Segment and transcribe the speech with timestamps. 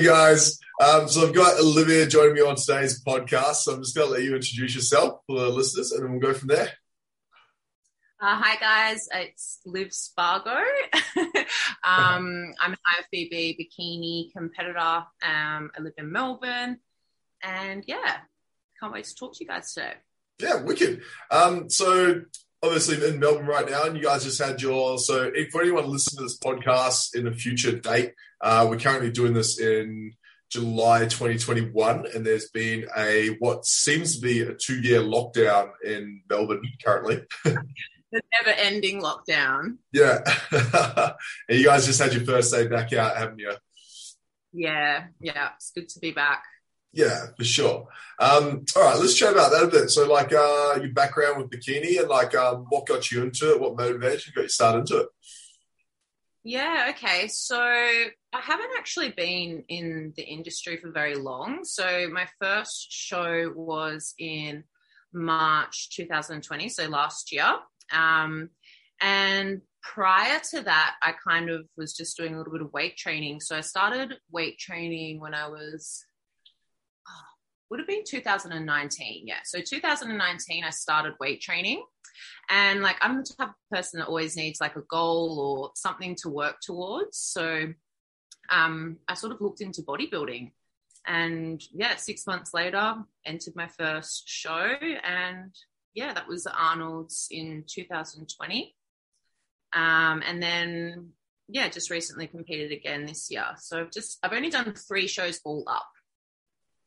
[0.00, 3.62] Hey guys, um, so I've got Olivia joining me on today's podcast.
[3.62, 6.20] So I'm just going to let you introduce yourself for the listeners, and then we'll
[6.20, 6.70] go from there.
[8.20, 10.54] Uh, hi guys, it's Liv Spargo.
[11.84, 12.76] um, I'm an
[13.12, 14.78] IFBB bikini competitor.
[15.20, 16.78] Um, I live in Melbourne,
[17.42, 18.18] and yeah,
[18.78, 19.94] can't wait to talk to you guys today.
[20.38, 21.02] Yeah, wicked.
[21.32, 22.20] Um, so
[22.62, 24.98] obviously in Melbourne right now, and you guys just had your.
[24.98, 29.34] So if anyone listening to this podcast in a future date, uh, we're currently doing
[29.34, 30.12] this in
[30.50, 36.62] July 2021, and there's been a what seems to be a two-year lockdown in Melbourne
[36.84, 37.22] currently.
[37.44, 39.76] the never-ending lockdown.
[39.92, 40.18] Yeah,
[41.48, 43.52] and you guys just had your first day back out, haven't you?
[44.52, 46.42] Yeah, yeah, it's good to be back.
[46.92, 47.88] Yeah, for sure.
[48.18, 49.90] Um, all right, let's chat about that a bit.
[49.90, 53.60] So, like, uh, your background with bikini and like, um, what got you into it?
[53.60, 54.32] What motivated you?
[54.32, 55.08] Got you started into it?
[56.44, 57.28] Yeah, okay.
[57.28, 61.60] So I haven't actually been in the industry for very long.
[61.64, 64.64] So my first show was in
[65.12, 67.54] March 2020, so last year.
[67.92, 68.50] Um,
[69.00, 72.96] and prior to that, I kind of was just doing a little bit of weight
[72.96, 73.40] training.
[73.40, 76.04] So I started weight training when I was
[77.70, 79.26] would have been 2019.
[79.26, 79.40] Yeah.
[79.44, 81.82] So 2019, I started weight training.
[82.50, 86.16] And like, I'm the type of person that always needs like a goal or something
[86.22, 87.18] to work towards.
[87.18, 87.72] So
[88.50, 90.52] um, I sort of looked into bodybuilding.
[91.06, 94.74] And yeah, six months later, entered my first show.
[95.04, 95.54] And
[95.94, 98.74] yeah, that was Arnold's in 2020.
[99.74, 101.10] Um, and then,
[101.48, 103.46] yeah, just recently competed again this year.
[103.58, 105.88] So I've just, I've only done three shows all up.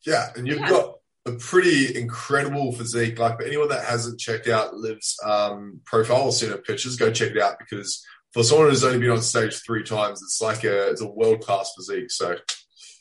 [0.06, 0.70] Yeah, and you've yeah.
[0.70, 3.20] got a pretty incredible physique.
[3.20, 7.12] Like for anyone that hasn't checked out Liv's um, profile or seen her pictures, go
[7.12, 10.64] check it out because for someone who's only been on stage three times, it's like
[10.64, 12.12] a it's a world class physique.
[12.12, 12.38] So,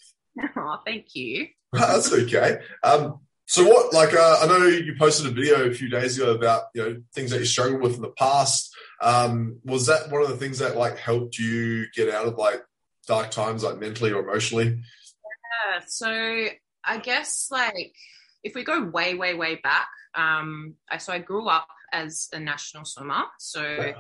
[0.57, 1.49] oh, thank you.
[1.73, 2.59] That's okay.
[2.83, 3.93] Um, so what?
[3.93, 7.03] Like, uh, I know you posted a video a few days ago about you know
[7.15, 8.71] things that you struggled with in the past.
[9.03, 12.63] Um, was that one of the things that like helped you get out of like
[13.07, 14.67] dark times, like mentally or emotionally?
[14.67, 15.81] Yeah.
[15.87, 16.49] So
[16.85, 17.95] I guess like
[18.43, 22.41] if we go way, way, way back, um, I, so I grew up as a
[22.41, 23.25] national swimmer.
[23.39, 23.93] So yeah.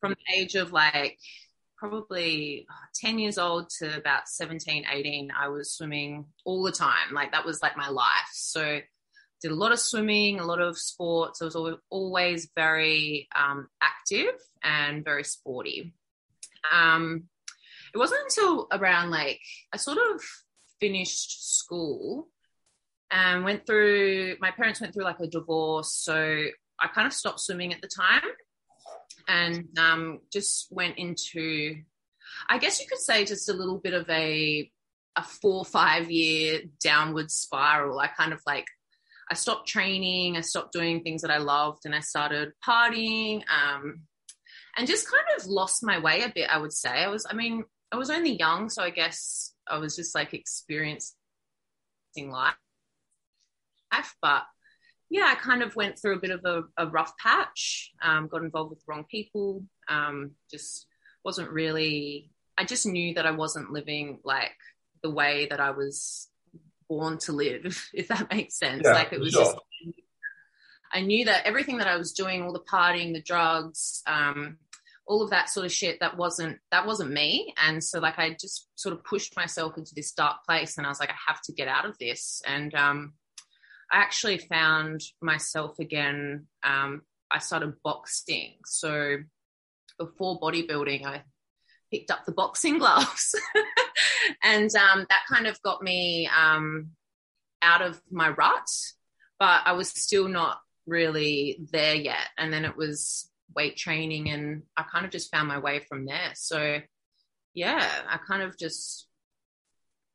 [0.00, 1.18] from the age of like
[1.76, 7.12] probably 10 years old to about 17, 18, I was swimming all the time.
[7.12, 8.30] Like that was like my life.
[8.32, 8.80] So
[9.42, 11.42] did a lot of swimming, a lot of sports.
[11.42, 15.92] I was always very um, active and very sporty.
[16.72, 17.24] Um,
[17.94, 19.40] it wasn't until around like
[19.72, 20.22] I sort of
[20.80, 22.28] finished school
[23.10, 26.44] and went through my parents went through like a divorce so
[26.80, 28.22] i kind of stopped swimming at the time
[29.28, 31.76] and um, just went into
[32.48, 34.70] i guess you could say just a little bit of a
[35.16, 37.98] a four five year downward spiral.
[38.00, 38.66] I kind of like
[39.30, 44.02] i stopped training i stopped doing things that i loved and i started partying um,
[44.76, 46.90] and just kind of lost my way a bit i would say.
[46.90, 50.34] I was i mean i was only young so i guess I was just like
[50.34, 51.14] experiencing
[52.16, 52.54] life.
[54.20, 54.42] But
[55.10, 58.42] yeah, I kind of went through a bit of a, a rough patch, um, got
[58.42, 60.86] involved with the wrong people, um, just
[61.24, 64.56] wasn't really, I just knew that I wasn't living like
[65.02, 66.28] the way that I was
[66.88, 68.82] born to live, if that makes sense.
[68.84, 69.44] Yeah, like it was sure.
[69.44, 69.56] just,
[70.92, 74.58] I knew that everything that I was doing, all the partying, the drugs, um,
[75.06, 77.54] all of that sort of shit that wasn't that wasn't me.
[77.62, 80.90] And so like i just sort of pushed myself into this dark place and i
[80.90, 82.42] was like i have to get out of this.
[82.46, 83.14] And um,
[83.92, 88.54] i actually found myself again um, i started boxing.
[88.64, 89.18] So
[89.98, 91.22] before bodybuilding i
[91.90, 93.34] picked up the boxing gloves.
[94.42, 96.90] And um, that kind of got me um,
[97.62, 98.68] out of my rut
[99.38, 102.28] but i was still not really there yet.
[102.36, 106.06] And then it was weight training and I kind of just found my way from
[106.06, 106.32] there.
[106.34, 106.80] So
[107.54, 109.06] yeah, I kind of just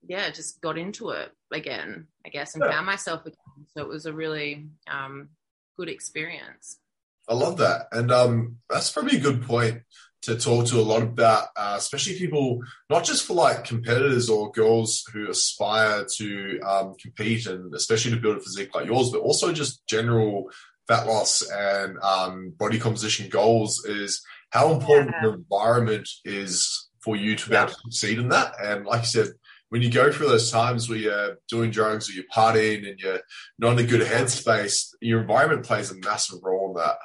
[0.07, 2.71] yeah, just got into it again, I guess, and yeah.
[2.71, 3.65] found myself again.
[3.75, 5.30] So it was a really um,
[5.77, 6.80] good experience.
[7.27, 7.88] I love that.
[7.92, 9.81] And um, that's probably a good point
[10.24, 14.51] to talk to a lot about, uh, especially people, not just for like competitors or
[14.51, 19.21] girls who aspire to um, compete and especially to build a physique like yours, but
[19.21, 20.50] also just general
[20.89, 25.30] fat loss and um, body composition goals is how important yeah.
[25.30, 28.56] the environment is for you to be able to succeed in that.
[28.62, 29.27] And like I said,
[29.69, 33.21] when you go through those times where you're doing drugs or you're partying and you're
[33.59, 36.97] not in a good headspace, your environment plays a massive role in that.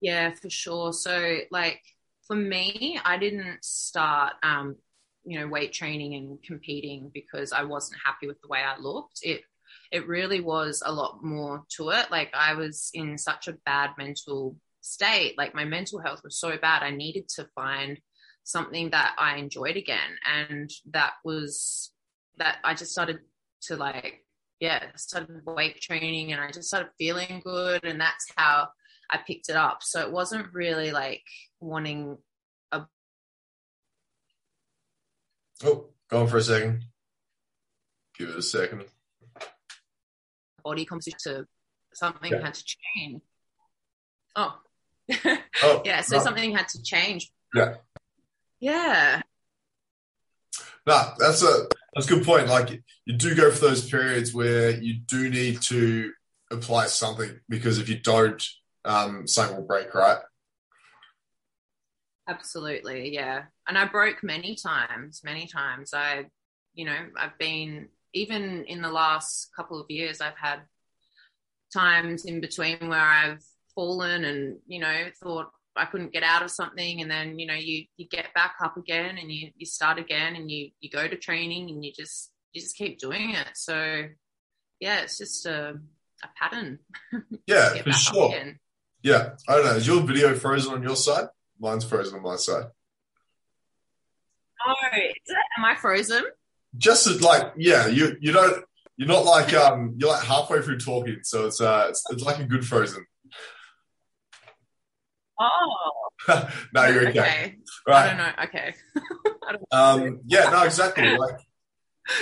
[0.00, 0.92] Yeah, for sure.
[0.92, 1.80] So, like
[2.26, 4.76] for me, I didn't start um,
[5.28, 9.20] you know, weight training and competing because I wasn't happy with the way I looked.
[9.22, 9.42] It
[9.90, 12.10] it really was a lot more to it.
[12.10, 15.36] Like I was in such a bad mental state.
[15.38, 16.82] Like my mental health was so bad.
[16.82, 18.00] I needed to find
[18.44, 20.16] something that I enjoyed again.
[20.26, 21.92] And that was
[22.36, 23.20] that I just started
[23.62, 24.24] to like,
[24.60, 27.84] yeah, started weight training and I just started feeling good.
[27.84, 28.68] And that's how
[29.10, 29.82] I picked it up.
[29.82, 31.24] So it wasn't really like
[31.60, 32.18] wanting
[32.72, 32.82] a.
[35.64, 36.84] Oh, go on for a second.
[38.18, 38.84] Give it a second
[40.68, 41.46] body composition to
[41.94, 42.44] something yeah.
[42.44, 43.22] had to change.
[44.36, 44.58] Oh.
[45.62, 46.22] oh yeah, so no.
[46.22, 47.30] something had to change.
[47.54, 47.76] Yeah.
[48.60, 49.22] Yeah.
[50.86, 52.48] No, that's a that's a good point.
[52.48, 56.12] Like you do go for those periods where you do need to
[56.50, 58.42] apply something because if you don't,
[58.84, 60.18] um, something will break, right?
[62.28, 63.44] Absolutely, yeah.
[63.66, 65.94] And I broke many times, many times.
[65.94, 66.26] I,
[66.74, 70.60] you know, I've been even in the last couple of years, I've had
[71.72, 73.42] times in between where I've
[73.74, 77.00] fallen and, you know, thought I couldn't get out of something.
[77.00, 80.36] And then, you know, you, you get back up again and you, you start again
[80.36, 83.48] and you, you go to training and you just, you just keep doing it.
[83.54, 84.04] So
[84.80, 85.78] yeah, it's just a,
[86.22, 86.78] a pattern.
[87.46, 88.34] Yeah, for sure.
[89.02, 89.30] Yeah.
[89.48, 89.72] I don't know.
[89.72, 91.28] Is your video frozen on your side?
[91.58, 92.64] Mine's frozen on my side.
[94.66, 95.36] Oh, is it?
[95.56, 96.24] am I frozen?
[96.76, 98.64] Just as like yeah, you you don't
[98.96, 102.38] you're not like um you're like halfway through talking, so it's uh it's, it's like
[102.38, 103.06] a good frozen.
[105.40, 106.08] Oh.
[106.74, 107.20] no, you're okay.
[107.20, 107.56] okay.
[107.86, 108.10] Right.
[108.10, 108.44] I don't know.
[108.44, 108.74] Okay.
[109.72, 111.16] um yeah, no, exactly.
[111.16, 111.36] Like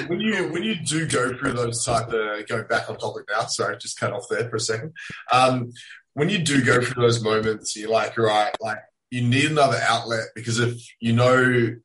[0.08, 3.46] when you when you do go through those type of going back on topic now,
[3.46, 4.92] sorry, just cut off there for a second.
[5.32, 5.72] Um
[6.12, 8.78] when you do go through those moments, you're like, right, like
[9.10, 11.76] you need another outlet because if you know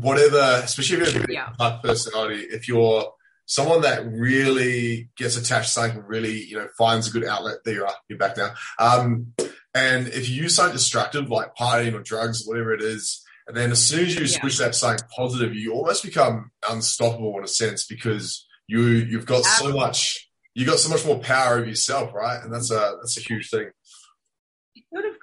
[0.00, 1.48] whatever, especially if you're a yeah.
[1.58, 3.12] type personality, if you're
[3.46, 7.74] someone that really gets attached to something, really, you know, finds a good outlet, there
[7.74, 8.54] you are, you're back now.
[8.78, 9.34] Um,
[9.74, 13.72] and if you use something destructive like partying or drugs, whatever it is, and then
[13.72, 14.40] as soon as you yeah.
[14.40, 19.44] switch that something positive, you almost become unstoppable in a sense because you you've got
[19.44, 19.78] Absolutely.
[19.78, 22.42] so much you've got so much more power over yourself, right?
[22.42, 23.72] And that's a that's a huge thing of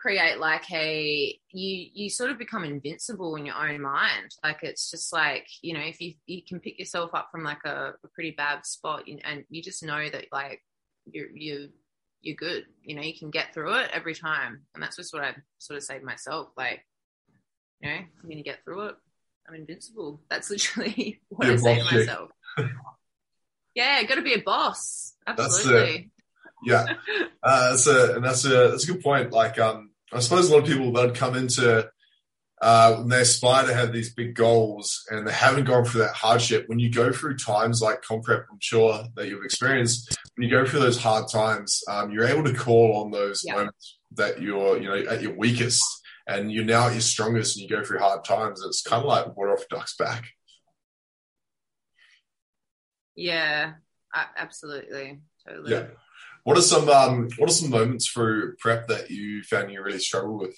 [0.02, 4.32] create like a you you sort of become invincible in your own mind.
[4.44, 7.64] Like it's just like you know if you you can pick yourself up from like
[7.66, 10.62] a, a pretty bad spot and you just know that like
[11.06, 11.70] you're you
[12.22, 12.66] you're good.
[12.84, 14.62] You know you can get through it every time.
[14.74, 16.86] And that's just what i sort of say to myself like
[17.82, 18.96] you know i'm gonna get through it.
[19.48, 20.20] I'm invincible.
[20.30, 22.32] That's literally what you're i say to myself.
[23.76, 25.14] Yeah gotta be a boss.
[25.28, 26.10] Absolutely.
[26.64, 26.86] Yeah,
[27.42, 29.32] uh, that's a and that's a that's a good point.
[29.32, 31.90] Like, um, I suppose a lot of people that come into
[32.62, 36.14] uh, when they aspire to have these big goals and they haven't gone through that
[36.14, 36.66] hardship.
[36.68, 40.16] When you go through times like comp prep, I'm sure that you've experienced.
[40.36, 43.56] When you go through those hard times, um, you're able to call on those yeah.
[43.56, 45.84] moments that you're, you know, at your weakest,
[46.28, 48.62] and you're now at your strongest, and you go through hard times.
[48.64, 50.26] It's kind of like water off a duck's back.
[53.16, 53.74] Yeah,
[54.38, 55.72] absolutely, totally.
[55.72, 55.88] Yeah.
[56.44, 60.00] What are some um, what are some moments through prep that you found you really
[60.00, 60.56] struggle with?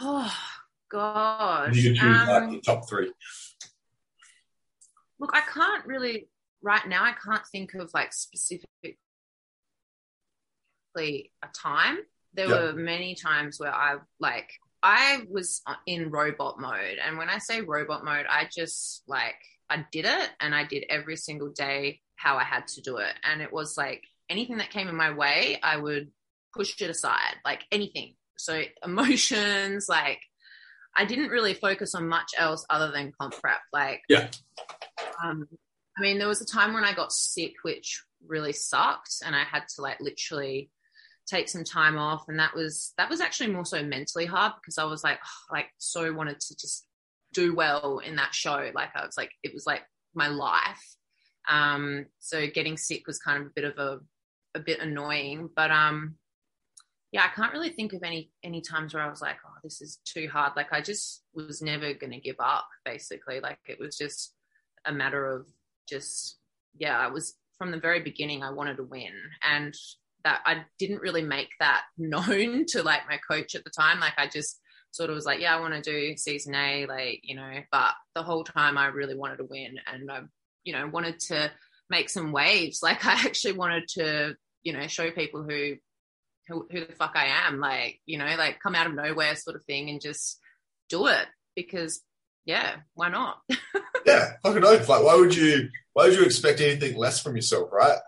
[0.00, 0.34] Oh
[0.90, 1.76] God!
[1.76, 3.12] you can choose um, like top three.
[5.18, 6.28] Look, I can't really
[6.62, 7.04] right now.
[7.04, 8.68] I can't think of like specifically
[10.94, 11.98] a time.
[12.34, 12.60] There yep.
[12.60, 14.50] were many times where I like
[14.82, 19.36] I was in robot mode, and when I say robot mode, I just like
[19.68, 23.14] I did it, and I did every single day how I had to do it,
[23.22, 26.10] and it was like anything that came in my way, I would
[26.56, 28.14] push it aside, like anything.
[28.38, 30.20] So emotions, like
[30.96, 33.60] I didn't really focus on much else other than comp prep.
[33.72, 34.28] Like, yeah.
[35.24, 35.46] Um,
[35.96, 39.44] I mean, there was a time when I got sick, which really sucked, and I
[39.44, 40.70] had to like literally
[41.26, 44.78] take some time off, and that was that was actually more so mentally hard because
[44.78, 46.86] I was like, oh, like so wanted to just
[47.34, 48.70] do well in that show.
[48.74, 49.82] Like I was like, it was like
[50.14, 50.96] my life.
[51.48, 54.00] Um, so getting sick was kind of a bit of a
[54.54, 55.50] a bit annoying.
[55.54, 56.16] But um,
[57.10, 59.80] yeah, I can't really think of any any times where I was like, oh, this
[59.80, 60.52] is too hard.
[60.56, 62.66] Like I just was never gonna give up.
[62.84, 64.34] Basically, like it was just
[64.84, 65.46] a matter of
[65.88, 66.38] just
[66.78, 66.98] yeah.
[66.98, 68.42] I was from the very beginning.
[68.42, 69.74] I wanted to win, and
[70.24, 74.00] that I didn't really make that known to like my coach at the time.
[74.00, 74.60] Like I just
[74.92, 77.94] sort of was like, yeah, I want to do season A, like, you know, but
[78.14, 80.20] the whole time I really wanted to win and I,
[80.64, 81.50] you know, wanted to
[81.90, 82.80] make some waves.
[82.82, 85.76] Like I actually wanted to you know, show people who,
[86.48, 89.56] who, who the fuck I am, like, you know, like come out of nowhere sort
[89.56, 90.38] of thing and just
[90.88, 92.00] do it because
[92.44, 93.38] yeah, why not?
[94.06, 94.88] yeah, fucking oath.
[94.88, 95.68] Like, why would you?
[95.92, 97.98] Why would you expect anything less from yourself, right?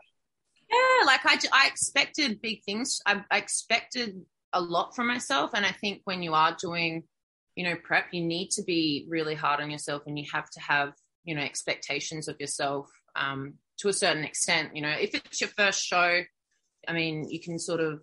[0.70, 3.00] Yeah, like I, I expected big things.
[3.06, 7.04] I, I expected a lot from myself, and I think when you are doing,
[7.54, 10.60] you know, prep, you need to be really hard on yourself, and you have to
[10.60, 14.70] have, you know, expectations of yourself um, to a certain extent.
[14.74, 16.22] You know, if it's your first show,
[16.86, 18.00] I mean, you can sort of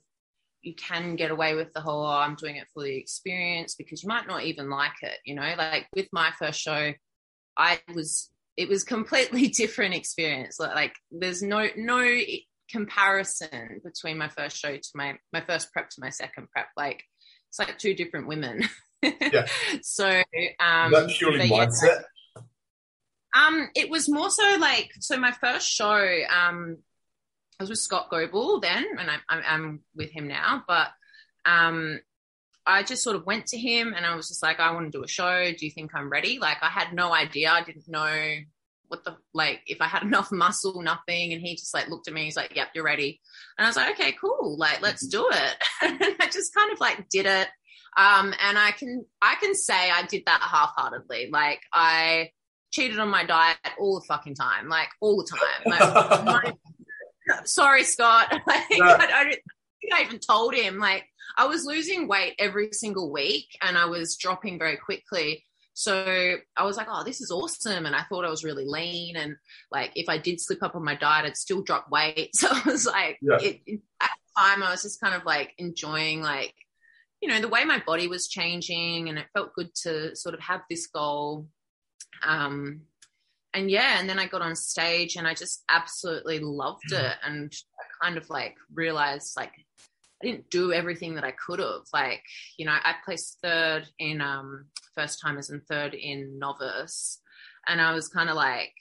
[0.61, 4.03] you can get away with the whole oh, I'm doing it for the experience because
[4.03, 5.53] you might not even like it, you know.
[5.57, 6.93] Like with my first show,
[7.57, 10.59] I was it was completely different experience.
[10.59, 12.05] Like like there's no no
[12.69, 16.67] comparison between my first show to my my first prep to my second prep.
[16.77, 17.03] Like
[17.49, 18.63] it's like two different women.
[19.03, 19.47] Yeah.
[19.81, 22.03] so um that purely mindset.
[23.33, 25.17] Um, it was more so like so.
[25.17, 26.77] My first show, um,
[27.59, 30.63] I was with Scott Goble then, and I'm, I'm with him now.
[30.67, 30.89] But
[31.45, 31.99] um,
[32.65, 34.97] I just sort of went to him and I was just like, I want to
[34.97, 35.51] do a show.
[35.51, 36.39] Do you think I'm ready?
[36.39, 37.51] Like, I had no idea.
[37.51, 38.35] I didn't know
[38.87, 41.33] what the, like, if I had enough muscle, nothing.
[41.33, 42.25] And he just like looked at me.
[42.25, 43.19] He's like, yep, you're ready.
[43.57, 44.57] And I was like, okay, cool.
[44.57, 45.55] Like, let's do it.
[45.81, 47.47] and I just kind of like did it.
[47.97, 51.29] Um, and I can, I can say I did that half heartedly.
[51.31, 52.29] Like, I
[52.71, 56.25] cheated on my diet all the fucking time, like all the time.
[56.25, 56.55] Like,
[57.45, 58.33] sorry, Scott.
[58.47, 58.97] Like, yeah.
[58.99, 59.23] I, I,
[59.81, 60.79] think I even told him.
[60.79, 61.05] Like,
[61.37, 65.43] I was losing weight every single week and I was dropping very quickly.
[65.73, 67.85] So I was like, oh, this is awesome.
[67.85, 69.15] And I thought I was really lean.
[69.15, 69.35] And
[69.71, 72.31] like, if I did slip up on my diet, I'd still drop weight.
[72.35, 73.37] So I was like, yeah.
[73.41, 76.53] it, it, at the time, I was just kind of like enjoying, like,
[77.21, 79.09] you know, the way my body was changing.
[79.09, 81.47] And it felt good to sort of have this goal.
[82.23, 82.81] Um,
[83.53, 87.15] and yeah, and then I got on stage and I just absolutely loved it.
[87.23, 89.51] And I kind of like realized like
[90.21, 91.81] I didn't do everything that I could have.
[91.93, 92.23] Like,
[92.57, 94.65] you know, I placed third in um
[94.95, 97.19] first timers and third in novice.
[97.67, 98.73] And I was kind of like,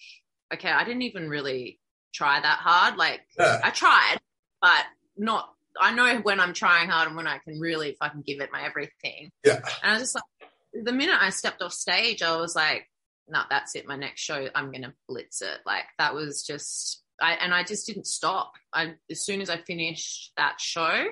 [0.55, 1.81] okay, I didn't even really
[2.15, 2.97] try that hard.
[2.97, 3.61] Like yeah.
[3.65, 4.19] I tried,
[4.63, 4.85] but
[5.17, 8.51] not I know when I'm trying hard and when I can really fucking give it
[8.53, 9.31] my everything.
[9.45, 9.61] Yeah.
[9.83, 12.87] And I was just like the minute I stepped off stage, I was like,
[13.31, 13.87] no, that's it.
[13.87, 15.59] My next show, I'm going to blitz it.
[15.65, 18.53] Like that was just, I, and I just didn't stop.
[18.73, 21.07] I, as soon as I finished that show,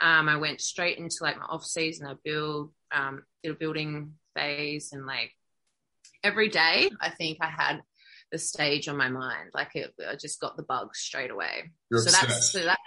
[0.00, 2.06] um, I went straight into like my off season.
[2.06, 5.30] I build, um, did a building phase and like
[6.24, 7.82] every day, I think I had
[8.30, 9.50] the stage on my mind.
[9.54, 11.70] Like it, I just got the bug straight away.
[11.90, 12.28] You're so obsessed.
[12.28, 12.78] that's, so that,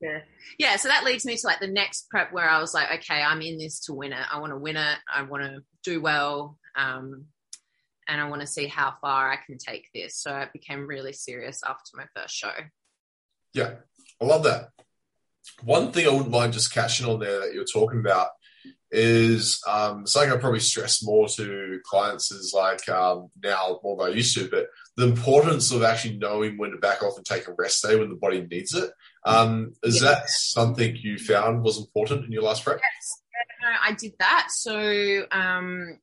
[0.00, 0.20] yeah.
[0.58, 0.76] yeah.
[0.76, 3.42] So that leads me to like the next prep where I was like, okay, I'm
[3.42, 4.26] in this to win it.
[4.30, 4.98] I want to win it.
[5.12, 6.58] I want to do well.
[6.76, 7.26] Um,
[8.10, 10.16] and I want to see how far I can take this.
[10.16, 12.52] So I became really serious after my first show.
[13.54, 13.74] Yeah,
[14.20, 14.70] I love that.
[15.62, 18.28] One thing I wouldn't mind just catching on there that you're talking about
[18.90, 24.12] is um, something I probably stress more to clients is like um, now more than
[24.12, 27.46] I used to, but the importance of actually knowing when to back off and take
[27.46, 28.90] a rest day when the body needs it.
[29.24, 30.10] Um, is yeah.
[30.10, 32.80] that something you found was important in your last prep?
[32.82, 33.22] Yes,
[33.82, 34.48] I did that.
[34.50, 35.98] So um,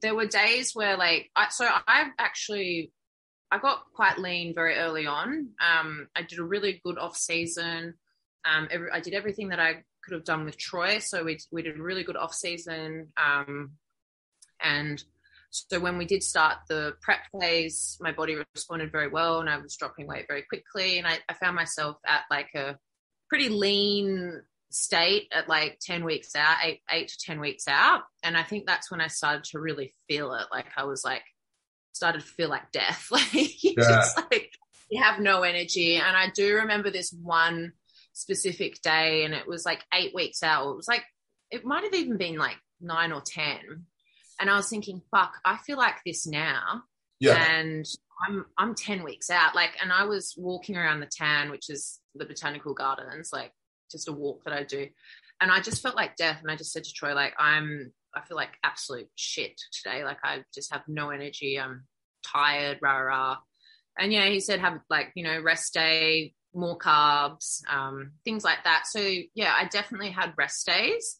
[0.00, 2.92] there were days where like I, so I've actually
[3.50, 5.50] I got quite lean very early on.
[5.60, 7.94] Um, I did a really good off season.
[8.44, 10.98] Um, every, I did everything that I could have done with Troy.
[10.98, 13.08] So we we did a really good off season.
[13.16, 13.72] Um,
[14.62, 15.02] and
[15.50, 19.58] so when we did start the prep phase, my body responded very well, and I
[19.58, 20.98] was dropping weight very quickly.
[20.98, 22.78] And I, I found myself at like a
[23.28, 24.42] pretty lean
[24.76, 28.02] state at like 10 weeks out, eight, eight to 10 weeks out.
[28.22, 30.46] And I think that's when I started to really feel it.
[30.52, 31.22] Like I was like,
[31.92, 33.08] started to feel like death.
[33.10, 33.84] Like you yeah.
[33.84, 34.50] just like,
[34.90, 35.96] you have no energy.
[35.96, 37.72] And I do remember this one
[38.12, 40.70] specific day and it was like eight weeks out.
[40.70, 41.04] It was like,
[41.50, 43.86] it might have even been like nine or 10.
[44.38, 46.82] And I was thinking, fuck, I feel like this now.
[47.18, 47.42] Yeah.
[47.50, 47.86] And
[48.28, 49.54] I'm I'm 10 weeks out.
[49.54, 53.52] Like, and I was walking around the Tan, which is the botanical gardens, like
[53.90, 54.88] just a walk that I do.
[55.40, 56.40] And I just felt like death.
[56.42, 60.04] And I just said to Troy, like, I'm, I feel like absolute shit today.
[60.04, 61.58] Like, I just have no energy.
[61.60, 61.84] I'm
[62.24, 63.36] tired, rah, rah.
[63.98, 68.64] And yeah, he said, have like, you know, rest day, more carbs, um, things like
[68.64, 68.84] that.
[68.86, 69.00] So
[69.34, 71.18] yeah, I definitely had rest days.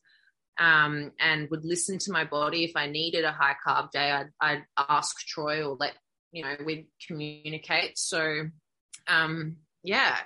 [0.58, 4.10] Um, and would listen to my body if I needed a high carb day.
[4.10, 5.92] I'd, I'd ask Troy or let
[6.32, 7.98] you know we'd communicate.
[7.98, 8.44] So
[9.06, 10.16] um, yeah,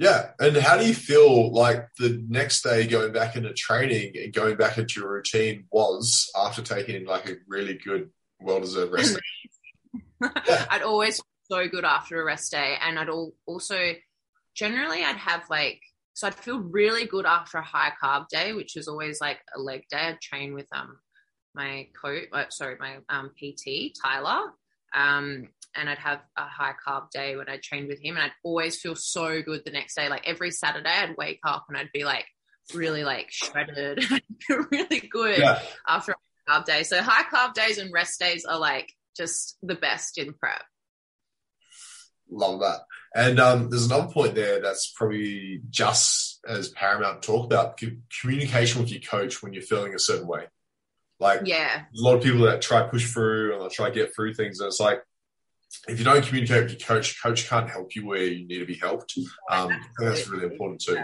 [0.00, 0.30] yeah.
[0.40, 4.56] And how do you feel like the next day going back into training and going
[4.56, 8.08] back into your routine was after taking like a really good,
[8.40, 10.00] well deserved rest day?
[10.70, 12.76] I'd always feel so good after a rest day.
[12.80, 13.10] And I'd
[13.44, 13.92] also
[14.54, 15.82] generally I'd have like
[16.14, 19.60] so I'd feel really good after a high carb day, which was always like a
[19.60, 19.98] leg day.
[19.98, 20.96] I'd train with um
[21.54, 24.52] my coach, uh, sorry, my um, PT Tyler,
[24.94, 28.32] um, and I'd have a high carb day when I trained with him, and I'd
[28.42, 30.08] always feel so good the next day.
[30.08, 32.26] Like every Saturday, I'd wake up and I'd be like
[32.74, 34.04] really like shredded,
[34.70, 35.62] really good yeah.
[35.86, 36.82] after a carb day.
[36.82, 40.62] So high carb days and rest days are like just the best in prep.
[42.30, 42.80] Love that.
[43.14, 47.80] And um, there's another point there that's probably just as paramount to talk about
[48.20, 50.46] communication with your coach when you're feeling a certain way.
[51.20, 54.34] Like, yeah, a lot of people that try push through and they try get through
[54.34, 55.02] things, and it's like
[55.88, 58.66] if you don't communicate with your coach, coach can't help you where you need to
[58.66, 59.16] be helped.
[59.50, 60.98] Um, that's really important too.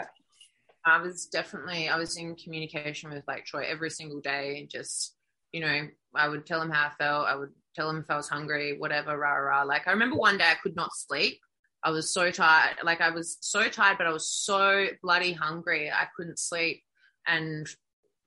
[0.84, 5.14] I was definitely I was in communication with like Troy every single day, and just
[5.52, 7.26] you know I would tell him how I felt.
[7.26, 9.62] I would tell him if I was hungry, whatever, rah rah.
[9.62, 11.40] Like I remember one day I could not sleep.
[11.82, 12.76] I was so tired.
[12.82, 15.90] Like I was so tired, but I was so bloody hungry.
[15.90, 16.82] I couldn't sleep,
[17.26, 17.68] and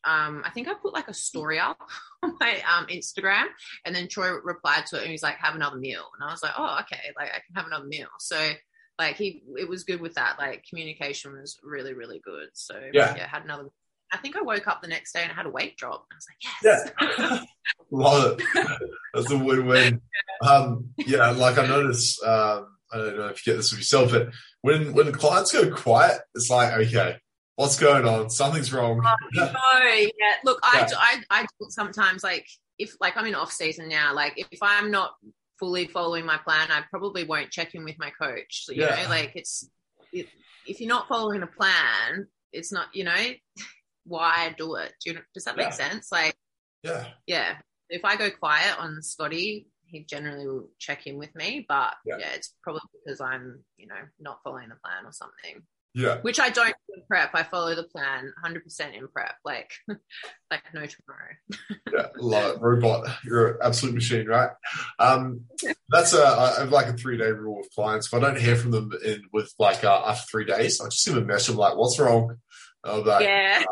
[0.06, 1.78] um, I think I put like a story up
[2.24, 3.46] on my um, Instagram,
[3.86, 6.42] and then Troy replied to it, and he's like, "Have another meal," and I was
[6.42, 8.52] like, "Oh, okay, like I can have another meal." So,
[8.98, 10.38] like he, it was good with that.
[10.40, 12.50] Like communication was really, really good.
[12.54, 13.70] So yeah, yeah had another.
[14.12, 16.08] I think I woke up the next day and I had a weight drop.
[16.12, 17.44] I was like, yes, yeah,
[17.92, 18.90] love it.
[19.14, 20.02] That's a win-win.
[20.42, 22.24] Um, yeah, like I noticed.
[22.24, 24.30] Um, I don't know if you get this with yourself, but
[24.62, 27.20] when when clients go quiet, it's like okay
[27.60, 28.30] what's going on?
[28.30, 29.02] Something's wrong.
[29.06, 30.36] Oh, no, yeah.
[30.46, 30.98] Look, I, yeah.
[30.98, 32.48] I, I, I sometimes like
[32.78, 35.12] if like I'm in off season now, like if I'm not
[35.60, 38.66] fully following my plan, I probably won't check in with my coach.
[38.66, 39.04] So, you yeah.
[39.04, 39.70] know, like it's
[40.14, 40.28] if,
[40.66, 43.26] if you're not following a plan, it's not, you know,
[44.06, 44.94] why do it?
[45.04, 46.14] Do you, does that make sense?
[46.14, 46.36] Like,
[46.82, 47.58] yeah, yeah.
[47.90, 52.18] If I go quiet on Scotty, he generally will check in with me, but yeah,
[52.20, 55.66] yeah it's probably because I'm, you know, not following the plan or something.
[55.96, 56.18] Yeah.
[56.22, 57.32] Which I don't in prep.
[57.34, 61.80] I follow the plan 100% in prep, like like no tomorrow.
[61.94, 62.62] yeah, love it.
[62.62, 63.08] Robot.
[63.24, 64.52] You're an absolute machine, right?
[65.00, 65.42] Um,
[65.90, 68.08] that's a, I have like a three day rule with clients.
[68.08, 71.06] If I don't hear from them in with like uh, after three days, I just
[71.06, 71.54] them a message.
[71.54, 72.36] I'm like, what's wrong?
[72.84, 73.64] I'm like, yeah.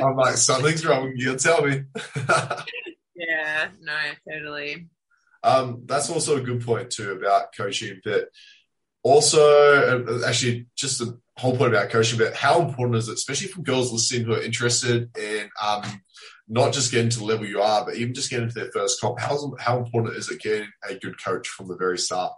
[0.00, 1.12] I'm like, something's wrong.
[1.16, 1.82] You tell me.
[3.16, 3.98] yeah, no,
[4.30, 4.88] totally.
[5.42, 8.28] Um, that's also a good point too about coaching that
[9.04, 9.38] also,
[10.06, 13.60] uh, actually, just the whole point about coaching, but how important is it, especially for
[13.60, 15.82] girls listening who are interested in um,
[16.48, 19.00] not just getting to the level you are, but even just getting to their first
[19.00, 19.20] comp?
[19.20, 22.32] How, how important is it getting a good coach from the very start?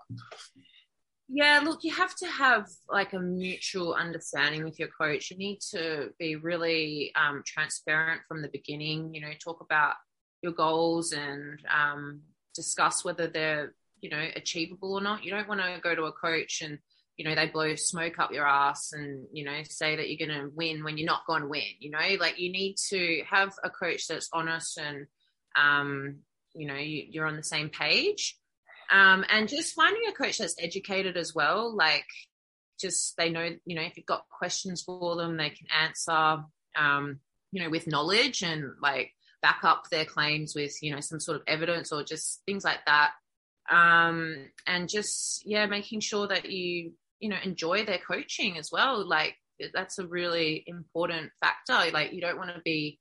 [1.28, 5.30] Yeah, look, you have to have like a mutual understanding with your coach.
[5.30, 9.14] You need to be really um, transparent from the beginning.
[9.14, 9.94] You know, talk about
[10.42, 12.22] your goals and um,
[12.54, 15.24] discuss whether they're you know achievable or not.
[15.24, 16.78] You don't want to go to a coach and
[17.16, 20.40] you know they blow smoke up your ass and you know say that you're going
[20.40, 21.62] to win when you're not going to win.
[21.78, 25.06] You know, like you need to have a coach that's honest and
[25.58, 26.18] um,
[26.54, 28.36] you know you, you're on the same page.
[28.90, 32.06] Um, and just finding a coach that's educated as well, like
[32.80, 36.44] just they know, you know, if you've got questions for them, they can answer,
[36.78, 37.18] um,
[37.50, 41.36] you know, with knowledge and like back up their claims with, you know, some sort
[41.36, 43.12] of evidence or just things like that
[43.70, 49.06] um, and just yeah making sure that you you know enjoy their coaching as well.
[49.06, 49.36] Like
[49.74, 51.90] that's a really important factor.
[51.92, 52.98] Like you don't want to be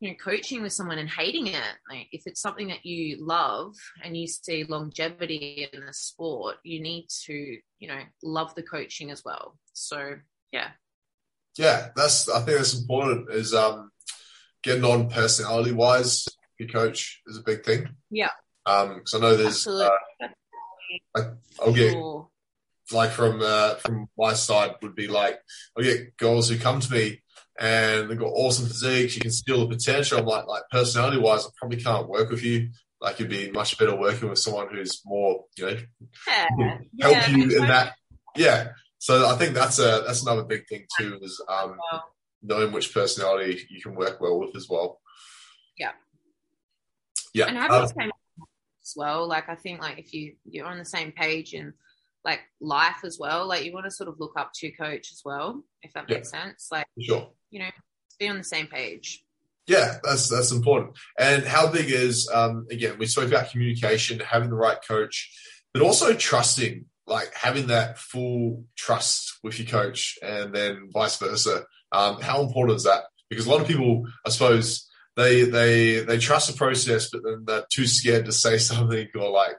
[0.00, 1.74] you know coaching with someone and hating it.
[1.90, 6.80] Like if it's something that you love and you see longevity in the sport you
[6.80, 9.58] need to you know love the coaching as well.
[9.72, 10.16] So
[10.52, 10.68] yeah.
[11.58, 13.90] Yeah that's i think that's important is um
[14.62, 16.26] getting on personality wise
[16.58, 17.88] your coach is a big thing.
[18.10, 18.30] Yeah
[18.66, 19.88] because um, I know there's, uh,
[21.14, 21.20] I,
[21.64, 22.28] will get sure.
[22.90, 25.38] like from uh, from my side would be like
[25.76, 27.22] I'll get girls who come to me
[27.58, 29.14] and they've got awesome physiques.
[29.14, 30.18] You can steal the potential.
[30.18, 32.70] I'm like like personality wise, I probably can't work with you.
[33.00, 35.76] Like you'd be much better working with someone who's more you know
[36.58, 36.78] yeah.
[37.00, 37.94] help yeah, you in that.
[38.34, 38.70] Yeah.
[38.98, 41.78] So I think that's a that's another big thing too is um,
[42.42, 45.00] knowing which personality you can work well with as well.
[45.78, 45.92] Yeah.
[47.32, 47.46] Yeah.
[47.46, 48.10] And um,
[48.86, 49.26] as well.
[49.26, 51.72] Like I think like if you you're on the same page and
[52.24, 55.12] like life as well, like you want to sort of look up to your coach
[55.12, 56.68] as well, if that makes yeah, sense.
[56.70, 57.30] Like sure.
[57.50, 57.70] You know,
[58.18, 59.24] be on the same page.
[59.66, 60.96] Yeah, that's that's important.
[61.18, 65.32] And how big is um again, we spoke about communication, having the right coach,
[65.72, 71.64] but also trusting, like having that full trust with your coach and then vice versa.
[71.92, 73.04] Um, how important is that?
[73.30, 77.44] Because a lot of people, I suppose, they they they trust the process, but then
[77.46, 79.56] they're too scared to say something or like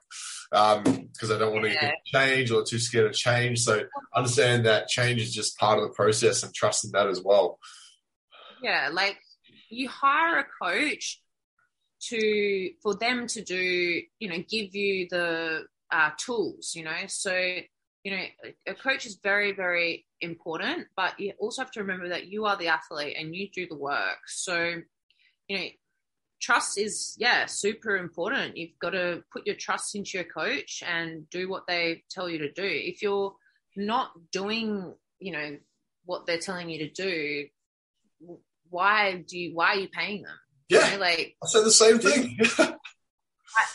[0.50, 1.92] because um, they don't want to yeah.
[2.06, 3.60] change or too scared to change.
[3.60, 3.82] So
[4.16, 7.60] understand that change is just part of the process and trusting that as well.
[8.62, 9.18] Yeah, like
[9.70, 11.22] you hire a coach
[12.00, 17.34] to for them to do you know give you the uh, tools you know so
[18.04, 18.24] you know
[18.68, 22.58] a coach is very very important but you also have to remember that you are
[22.58, 24.76] the athlete and you do the work so
[25.48, 25.66] you know
[26.40, 28.58] trust is yeah super important.
[28.58, 32.40] You've got to put your trust into your coach and do what they tell you
[32.40, 32.64] to do.
[32.64, 33.34] If you're
[33.76, 35.58] not doing you know
[36.06, 37.48] what they're telling you to do
[38.70, 40.40] why do you why are you paying them?
[40.70, 40.86] Yeah.
[40.86, 42.38] you know, like i said the same thing.
[42.58, 42.78] that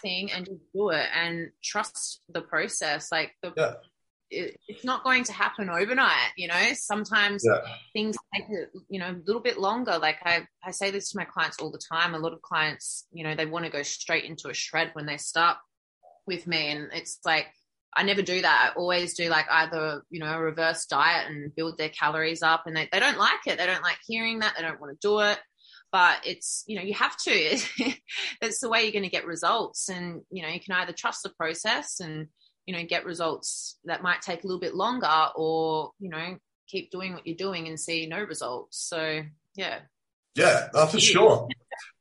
[0.00, 3.10] thing and just do it and trust the process.
[3.10, 3.74] Like the yeah.
[4.32, 7.60] It, it's not going to happen overnight you know sometimes yeah.
[7.92, 11.18] things take a you know a little bit longer like i i say this to
[11.18, 13.82] my clients all the time a lot of clients you know they want to go
[13.82, 15.56] straight into a shred when they start
[16.26, 17.46] with me and it's like
[17.94, 18.70] I never do that.
[18.72, 22.66] I always do like either, you know, a reverse diet and build their calories up
[22.66, 23.58] and they, they don't like it.
[23.58, 24.54] They don't like hearing that.
[24.56, 25.38] They don't want to do it.
[25.90, 27.30] But it's, you know, you have to.
[28.40, 29.90] it's the way you're going to get results.
[29.90, 32.28] And, you know, you can either trust the process and,
[32.66, 36.36] you know, get results that might take a little bit longer or, you know,
[36.68, 38.78] keep doing what you're doing and see no results.
[38.78, 39.22] So,
[39.56, 39.80] yeah.
[40.34, 41.48] Yeah, uh, for sure.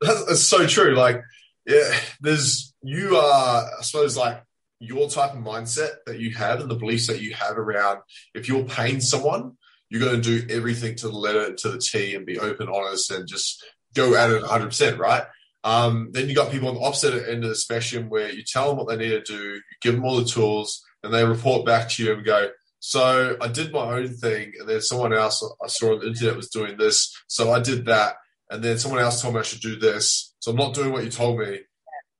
[0.00, 0.94] That's, that's so true.
[0.94, 1.22] Like,
[1.66, 4.42] yeah, there's, you are, I suppose, like,
[4.78, 8.00] your type of mindset that you have and the beliefs that you have around
[8.34, 9.56] if you're paying someone,
[9.88, 13.10] you're going to do everything to the letter to the T and be open, honest,
[13.10, 15.24] and just go at it 100%, right?
[15.64, 18.68] Um, then you got people on the opposite end of the spectrum where you tell
[18.68, 21.64] them what they need to do, you give them all the tools, and they report
[21.64, 25.44] back to you and go, so I did my own thing, and then someone else
[25.62, 28.16] I saw on the internet was doing this, so I did that,
[28.50, 31.04] and then someone else told me I should do this, so I'm not doing what
[31.04, 31.60] you told me,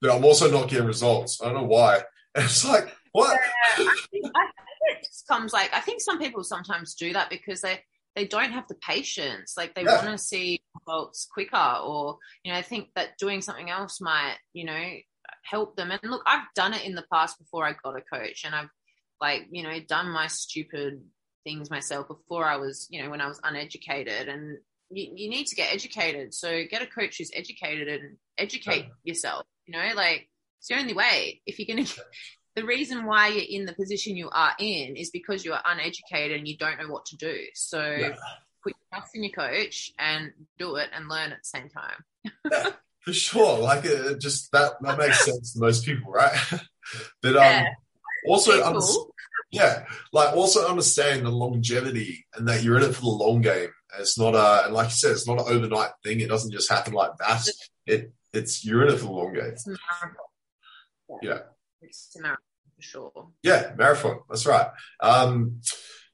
[0.01, 1.41] but I'm also not getting results.
[1.43, 2.03] I don't know why.
[2.35, 3.33] And it's like, what?
[3.33, 3.39] Yeah,
[3.73, 3.91] I, think,
[4.37, 7.81] I think it just comes like I think some people sometimes do that because they
[8.15, 9.55] they don't have the patience.
[9.57, 9.97] Like they Yeah.
[9.97, 14.37] want to see results quicker, or you know, I think that doing something else might
[14.53, 14.97] you know
[15.45, 15.91] help them.
[15.91, 18.71] And look, I've done it in the past before I got a coach, and I've
[19.21, 21.03] like you know done my stupid
[21.45, 24.59] things myself before I was you know when I was uneducated and.
[24.95, 26.35] You, you need to get educated.
[26.35, 29.47] So get a coach who's educated and educate yourself.
[29.65, 31.41] You know, like it's the only way.
[31.47, 32.03] If you're going to,
[32.55, 36.39] the reason why you're in the position you are in is because you are uneducated
[36.39, 37.37] and you don't know what to do.
[37.55, 38.15] So Yeah.
[38.63, 42.05] put your trust in your coach and do it and learn at the same time.
[42.51, 43.59] Yeah, for sure.
[43.59, 46.37] Like it, it just that that makes sense to most people, right?
[47.23, 47.65] but um, Yeah.
[48.29, 48.81] also, under-
[49.51, 53.69] yeah, like also understand the longevity and that you're in it for the long game.
[53.99, 56.21] It's not a, and like you said, it's not an overnight thing.
[56.21, 57.47] It doesn't just happen like that.
[57.87, 59.55] It it's you're in it for the long game.
[59.67, 61.15] A.
[61.23, 61.39] Yeah.
[61.83, 62.43] It's a marathon
[62.77, 63.29] for sure.
[63.43, 64.21] Yeah, marathon.
[64.29, 64.69] That's right.
[65.01, 65.61] Um,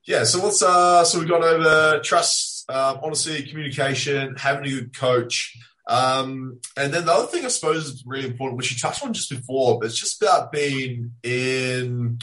[0.06, 0.24] yeah.
[0.24, 1.04] So what's uh?
[1.04, 5.56] So we got over trust, um, honesty, communication, having a good coach,
[5.88, 9.14] um, and then the other thing I suppose is really important, which you touched on
[9.14, 12.18] just before, but it's just about being in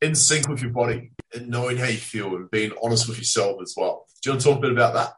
[0.00, 3.60] in sync with your body and knowing how you feel and being honest with yourself
[3.60, 4.06] as well.
[4.22, 5.12] Do you want to talk a bit about that?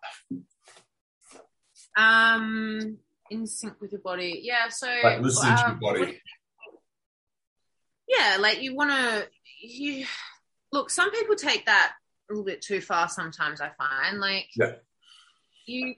[1.96, 2.98] Um,
[3.30, 4.40] in sync with your body.
[4.42, 4.68] Yeah.
[4.68, 6.20] So Like listening to um, your body.
[8.08, 9.26] Yeah like you want to
[9.62, 10.04] you
[10.72, 11.92] look some people take that
[12.30, 14.72] a little bit too far sometimes i find like Yeah.
[15.66, 15.94] you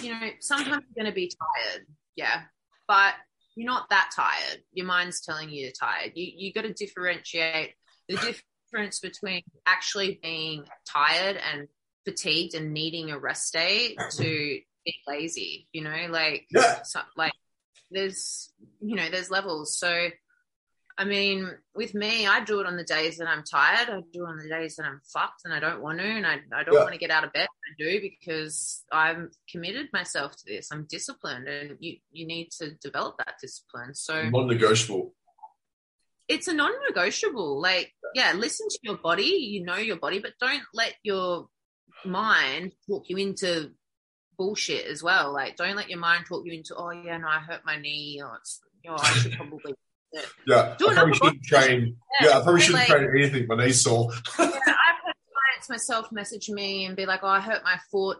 [0.00, 1.86] you know sometimes you're going to be tired
[2.16, 2.42] yeah
[2.86, 3.14] but
[3.54, 7.72] you're not that tired your mind's telling you you're tired you you got to differentiate
[8.08, 8.16] the
[8.72, 11.68] difference between actually being tired and
[12.04, 14.24] fatigued and needing a rest day to
[14.84, 16.82] being lazy you know like Yeah.
[16.82, 17.32] so, like
[17.90, 20.08] there's you know there's levels so
[20.98, 23.88] i mean with me i do it on the days that i'm tired.
[23.90, 26.26] I do it on the days that i'm fucked and i don't want to and
[26.26, 26.80] i, I don't Yeah.
[26.80, 27.46] want to get out of bed.
[27.68, 30.68] I do because i'm committed myself to this.
[30.72, 33.94] I'm disciplined and you you need to develop that discipline.
[33.94, 35.12] So Non-negotiable.
[36.28, 37.60] it's a non-negotiable.
[37.60, 39.32] Like yeah listen to your body.
[39.52, 41.48] You know your body but don't let your
[42.04, 43.72] mind talk you into
[44.38, 45.32] bullshit as well.
[45.32, 48.20] Like don't let your mind talk you into oh yeah no i hurt my knee
[48.24, 49.74] or it's you know i should probably
[50.46, 50.74] Yeah.
[50.78, 51.96] Do I probably shouldn't train.
[52.20, 53.46] Yeah, I probably shouldn't like, train anything.
[53.46, 54.10] My knee's sore.
[54.38, 58.18] yeah, I've had clients myself message me and be like, "Oh, I hurt my foot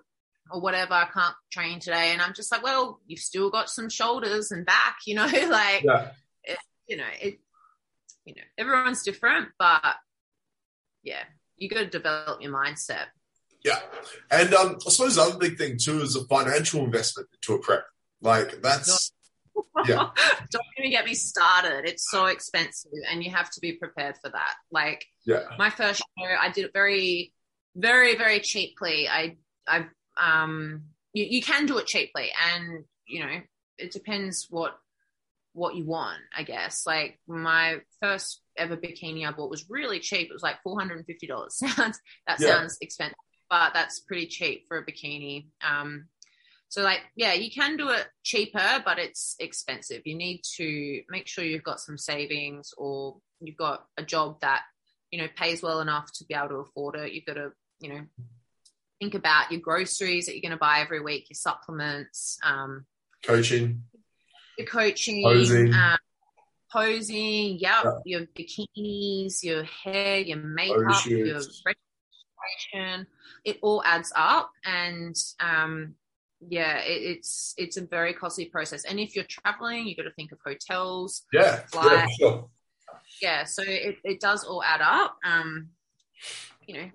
[0.50, 0.94] or whatever.
[0.94, 4.66] I can't train today," and I'm just like, "Well, you've still got some shoulders and
[4.66, 6.11] back, you know, like Yeah.
[6.87, 7.38] you know, it,
[8.24, 9.94] you know, everyone's different, but
[11.02, 11.22] yeah,
[11.56, 13.06] you got to develop your mindset.
[13.64, 13.80] Yeah.
[14.30, 17.62] And um, I suppose the other big thing too is a financial investment into a
[17.62, 17.85] prep.
[18.20, 19.12] Like that's
[19.86, 20.10] Yeah.
[20.50, 21.88] Don't even get me started.
[21.88, 24.54] It's so expensive, and you have to be prepared for that.
[24.70, 25.44] Like yeah.
[25.58, 27.32] my first show, I did it very,
[27.74, 29.08] very, very cheaply.
[29.08, 29.36] I,
[29.68, 29.86] I,
[30.20, 33.40] um, you, you can do it cheaply, and you know,
[33.78, 34.76] it depends what
[35.52, 36.84] what you want, I guess.
[36.86, 40.28] Like my first ever bikini I bought was really cheap.
[40.28, 41.56] It was like four hundred and fifty dollars.
[41.58, 42.48] Sounds that Yeah.
[42.48, 43.16] sounds expensive,
[43.48, 45.46] but that's pretty cheap for a bikini.
[45.66, 46.06] Um,
[46.68, 50.02] so like yeah, you can do it cheaper, but it's expensive.
[50.05, 54.62] You need to make sure you've got some savings or you've got a job that
[55.11, 57.12] you know pays well enough to be able to afford it.
[57.12, 57.50] You've got to
[57.81, 58.00] you know
[59.00, 62.38] think about your groceries that you're going to buy every week, your supplements.
[62.42, 62.87] Um,
[63.22, 63.83] Coaching.
[64.59, 65.74] your coaching, Posing.
[65.74, 65.98] um,
[66.72, 67.90] posing, yep, Yeah.
[68.05, 73.07] your bikinis, your hair, your makeup, your registration.
[73.44, 75.94] It all adds up, and um,
[76.40, 78.85] yeah, it, it's it's a very costly process.
[78.85, 81.25] And if you're traveling, you got to think of hotels.
[81.33, 81.62] Yeah.
[81.75, 82.51] Yeah, sure.
[83.22, 85.16] Yeah, so it, it does all add up.
[85.25, 85.70] Um,
[86.66, 86.90] you know,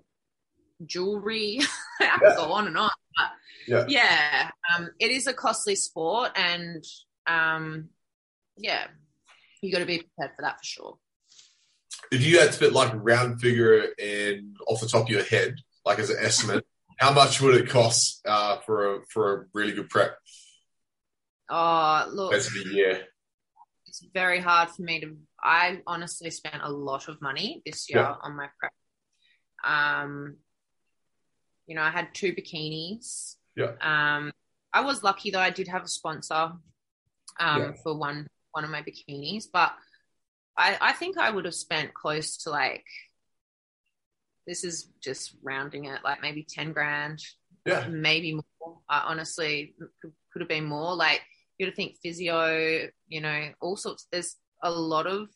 [0.86, 1.60] jewelry.
[2.00, 2.18] I Yeah.
[2.20, 2.90] could go on and on.
[3.18, 3.30] But
[3.68, 3.86] Yeah.
[3.88, 6.84] yeah, um, it is a costly sport, and
[7.28, 7.90] um,
[8.58, 8.88] yeah,
[9.62, 10.98] you got to be prepared for that for sure.
[12.12, 15.24] If you had to put like a round figure in off the top of your
[15.24, 16.66] head, like as an estimate,
[17.02, 20.16] how much would it cost uh, for a for a really good prep?
[21.50, 23.00] Oh, look, Basically, yeah.
[23.88, 25.18] it's very hard for me to.
[25.44, 28.16] I honestly spent a lot of money this year Yeah.
[28.22, 28.72] on my prep.
[29.66, 30.38] Um,
[31.66, 33.36] you know, I had two bikinis.
[33.56, 33.72] Yeah.
[33.82, 34.32] Um,
[34.72, 36.54] I was lucky though; I did have a sponsor
[37.40, 37.72] um, Yeah.
[37.82, 39.74] for one one of my bikinis, but
[40.56, 42.86] I I think I would have spent close to like.
[44.52, 47.24] This is just rounding it, like maybe ten grand,
[47.66, 47.88] Yeah.
[47.88, 48.80] maybe more.
[48.90, 50.94] I honestly could, could have been more.
[50.94, 51.22] Like
[51.58, 54.08] you to think physio, you know, all sorts.
[54.12, 55.30] There's a lot of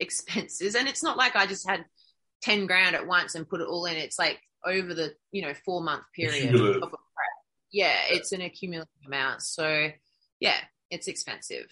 [0.00, 1.84] expenses, and it's not like I just had
[2.42, 3.96] ten grand at once and put it all in.
[3.96, 7.36] It's like over the you know four month period of a prep.
[7.70, 9.42] Yeah, it's an accumulative amount.
[9.42, 9.90] So
[10.40, 10.58] yeah,
[10.90, 11.66] it's expensive.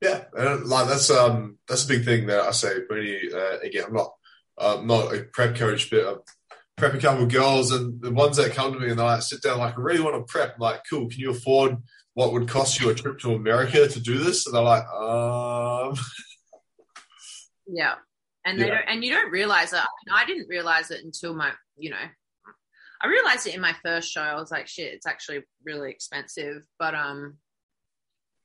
[0.00, 2.80] Yeah, and like that's um that's a big thing that I say.
[2.88, 4.14] Pretty uh, again, I'm not
[4.58, 6.14] uh, not a prep coach, but I
[6.76, 9.22] prep a couple of girls, and the ones that come to me and they like
[9.22, 10.54] sit down like I really want to prep.
[10.54, 11.08] I'm like, cool.
[11.08, 11.76] Can you afford
[12.14, 14.46] what would cost you a trip to America to do this?
[14.46, 15.94] And they're like, um,
[17.66, 17.94] Yeah.
[18.44, 18.74] And they Yeah.
[18.74, 19.78] don't, and you don't realize it.
[19.78, 19.86] I,
[20.22, 21.96] I didn't realize it until my, you know,
[23.00, 24.20] I realized it in my first show.
[24.20, 26.62] I was like, shit, it's actually really expensive.
[26.78, 27.38] But um,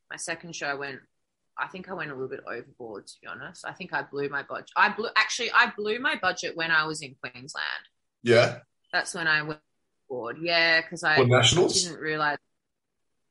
[0.10, 1.00] my second show I went.
[1.60, 3.66] I think I went a little bit overboard, to be honest.
[3.66, 4.70] I think I blew my budget.
[4.76, 5.52] I blew actually.
[5.52, 7.84] I blew my budget when I was in Queensland.
[8.24, 8.60] yeah,
[8.94, 9.60] That's when I went
[10.10, 10.38] overboard.
[10.42, 11.84] Yeah, because I nationals.
[11.84, 12.38] didn't realize.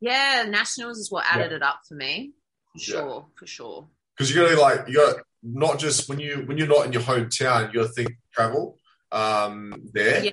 [0.00, 2.32] Yeah, nationals is what added it up for me.
[2.74, 2.84] For Yeah.
[3.00, 3.88] sure, for sure.
[4.16, 6.92] because you got to like you got not just when you when you're not in
[6.92, 8.78] your hometown, you got to think travel
[9.12, 10.30] um there, Yeah.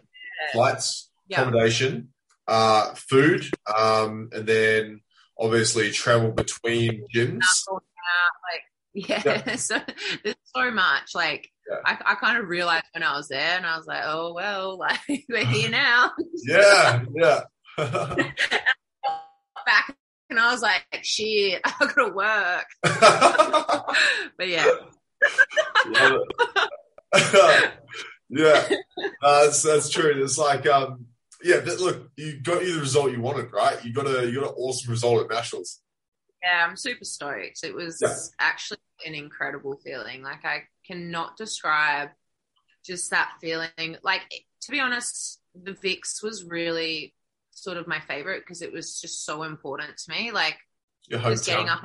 [0.51, 1.41] flights, Yeah.
[1.41, 2.09] accommodation,
[2.47, 5.01] uh, food, um, and then
[5.39, 7.41] obviously travel between gyms.
[7.69, 9.79] like yeah, so
[10.23, 11.77] there's so much like Yeah.
[11.85, 14.77] I, I kind of realized when I was there and I was like oh well
[14.79, 16.11] like we're here now
[16.45, 17.41] Yeah, yeah.
[19.65, 19.95] back
[20.29, 22.65] and I was like shit I gotta work
[24.37, 24.67] but yeah
[28.29, 28.67] yeah,
[29.21, 30.23] that's that's true.
[30.23, 31.05] It's like, um,
[31.43, 33.83] yeah, but look, you got you the result you wanted, right?
[33.83, 35.79] You got a you got an awesome result at nationals.
[36.41, 38.15] yeah I'm super stoked it was Yeah.
[38.39, 42.09] actually an incredible feeling like I cannot describe
[42.85, 44.21] just that feeling like
[44.61, 47.13] to be honest the Vics was really
[47.51, 50.57] sort of my favorite because it was just so important to me like
[51.09, 51.83] just getting up.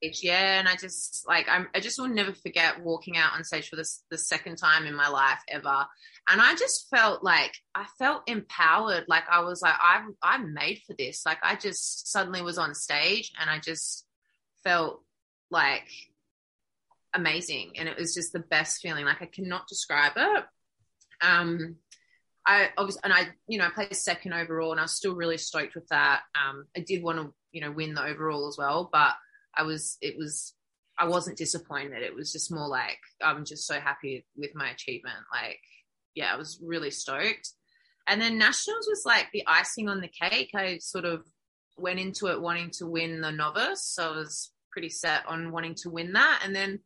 [0.00, 3.68] Yeah, and I just like I'm, I just will never forget walking out on stage
[3.68, 5.86] for this the second time in my life ever,
[6.28, 9.06] and I just felt like I felt empowered.
[9.08, 11.22] Like I was like I'm I'm made for this.
[11.26, 14.06] Like I just suddenly was on stage and I just
[14.62, 15.02] felt
[15.50, 15.88] like
[17.12, 19.04] amazing, and it was just the best feeling.
[19.04, 20.44] Like I cannot describe it.
[21.20, 21.76] Um,
[22.46, 25.38] I obviously, and I, you know, I played second overall, and I was still really
[25.38, 26.20] stoked with that.
[26.36, 29.14] Um, I did want to, you know, win the overall as well, but
[29.56, 30.54] I was, it was,
[30.98, 32.02] I wasn't disappointed.
[32.02, 35.16] It was just more like I'm just so happy with my achievement.
[35.32, 35.60] Like,
[36.14, 37.50] yeah, I was really stoked.
[38.08, 40.50] And then nationals was like the icing on the cake.
[40.54, 41.24] I sort of
[41.76, 45.74] went into it wanting to win the novice, so I was pretty set on wanting
[45.82, 46.42] to win that.
[46.44, 46.80] And then,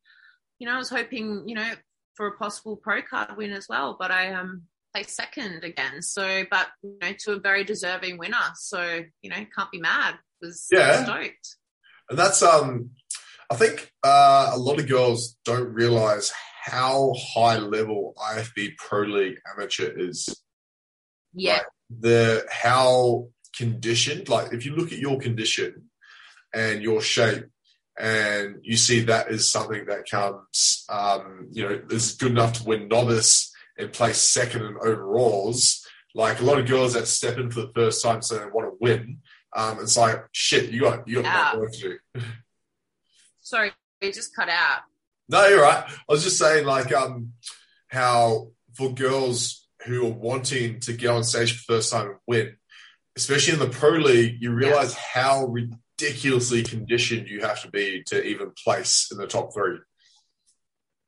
[0.59, 1.70] you know, I was hoping, you know,
[2.14, 6.03] for a possible pro card win as well, but I um placed second again.
[6.03, 8.37] So, but you know, to a very deserving winner.
[8.57, 10.16] So, you know, can't be mad.
[10.42, 11.05] Was Yeah.
[11.05, 11.57] stoked.
[12.12, 12.90] And that's um
[13.51, 16.31] I think uh, a lot of girls don't realize
[16.62, 20.42] how high level IFBB Pro League amateur is.
[21.33, 21.66] Yeah, Like,
[22.01, 25.88] the how conditioned, like if you look at your condition
[26.53, 27.46] and your shape,
[27.98, 32.64] and you see that is something that comes, um, you know, is good enough to
[32.64, 35.87] win novice and place second in overalls.
[36.14, 38.68] Like a lot of girls that step in for the first time, so they want
[38.68, 39.22] to win.
[39.55, 40.71] Um, it's like shit.
[40.71, 42.21] You got you got work to do.
[43.41, 44.81] Sorry, it just cut out.
[45.29, 45.85] No, you're right.
[45.87, 47.33] I was just saying, like, um,
[47.88, 52.17] how for girls who are wanting to get on stage for the first time and
[52.27, 52.57] win,
[53.17, 58.23] especially in the pro league, you realize how ridiculously conditioned you have to be to
[58.23, 59.79] even place in the top three.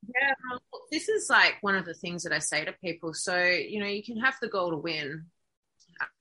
[0.07, 3.15] Yeah, well, this is like one of the things that I say to people.
[3.15, 5.27] So, you know, you can have the goal to win.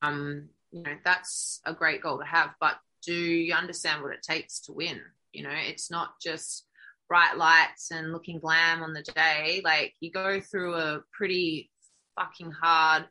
[0.01, 4.23] Um, you know, that's a great goal to have, but do you understand what it
[4.23, 4.99] takes to win?
[5.31, 6.65] You know, it's not just
[7.07, 9.62] bright lights and looking glam on the day.
[9.63, 11.69] Like you go through a pretty
[12.17, 13.05] fucking hard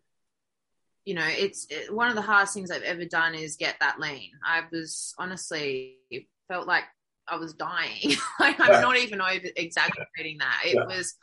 [1.04, 3.98] you know, it's it, one of the hardest things I've ever done is get that
[3.98, 4.30] lean.
[4.46, 5.96] I was honestly
[6.46, 6.84] felt like
[7.26, 8.12] I was dying.
[8.40, 8.80] like I'm Yeah.
[8.80, 10.62] not even over exaggerating that.
[10.64, 10.84] It Yeah.
[10.84, 11.14] was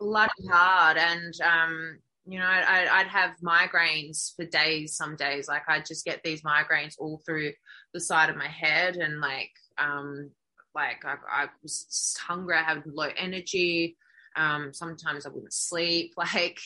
[0.00, 4.94] bloody hard, and um, you know, I, I'd have migraines for days.
[4.94, 7.52] Some days, like I'd just get these migraines all through
[7.94, 10.30] the side of my head, and like, um,
[10.74, 12.56] like I, I was hungry.
[12.56, 13.96] I had low energy.
[14.36, 16.12] Um, sometimes I wouldn't sleep.
[16.18, 16.58] Like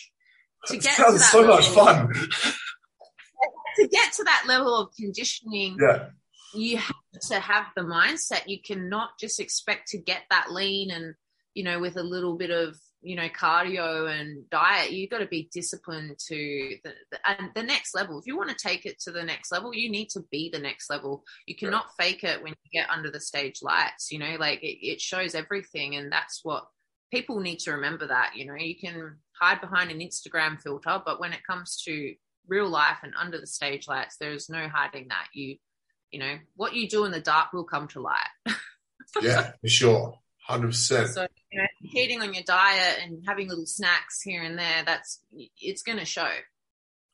[0.66, 2.09] to get to that so much level- fun.
[3.77, 6.07] to get to that level of conditioning, Yeah,
[6.55, 6.96] you have
[7.29, 8.42] to have the mindset.
[8.46, 11.14] You cannot just expect to get that lean and,
[11.55, 15.27] you know, with a little bit of, you know, cardio and diet, you've got to
[15.27, 18.19] be disciplined to the, the, and the next level.
[18.19, 20.61] If you want to take it to the next level, you need to be the
[20.61, 21.25] next level.
[21.47, 24.87] You cannot fake it when you get under the stage lights, you know, like it,
[24.87, 25.97] it shows everything.
[25.97, 26.65] And that's what
[27.12, 31.21] people need to remember that, you know, you can hide behind an Instagram filter, but
[31.21, 32.15] when it comes to
[32.47, 35.27] real life and under the stage lights, there's no hiding that.
[35.35, 35.57] You,
[36.11, 38.29] you know, what you do in the dark will come to light.
[39.21, 41.09] yeah, for sure, hundred percent.
[41.11, 45.20] So, you know, on your diet and having little snacks here and there, that's
[45.59, 46.28] it's going to show.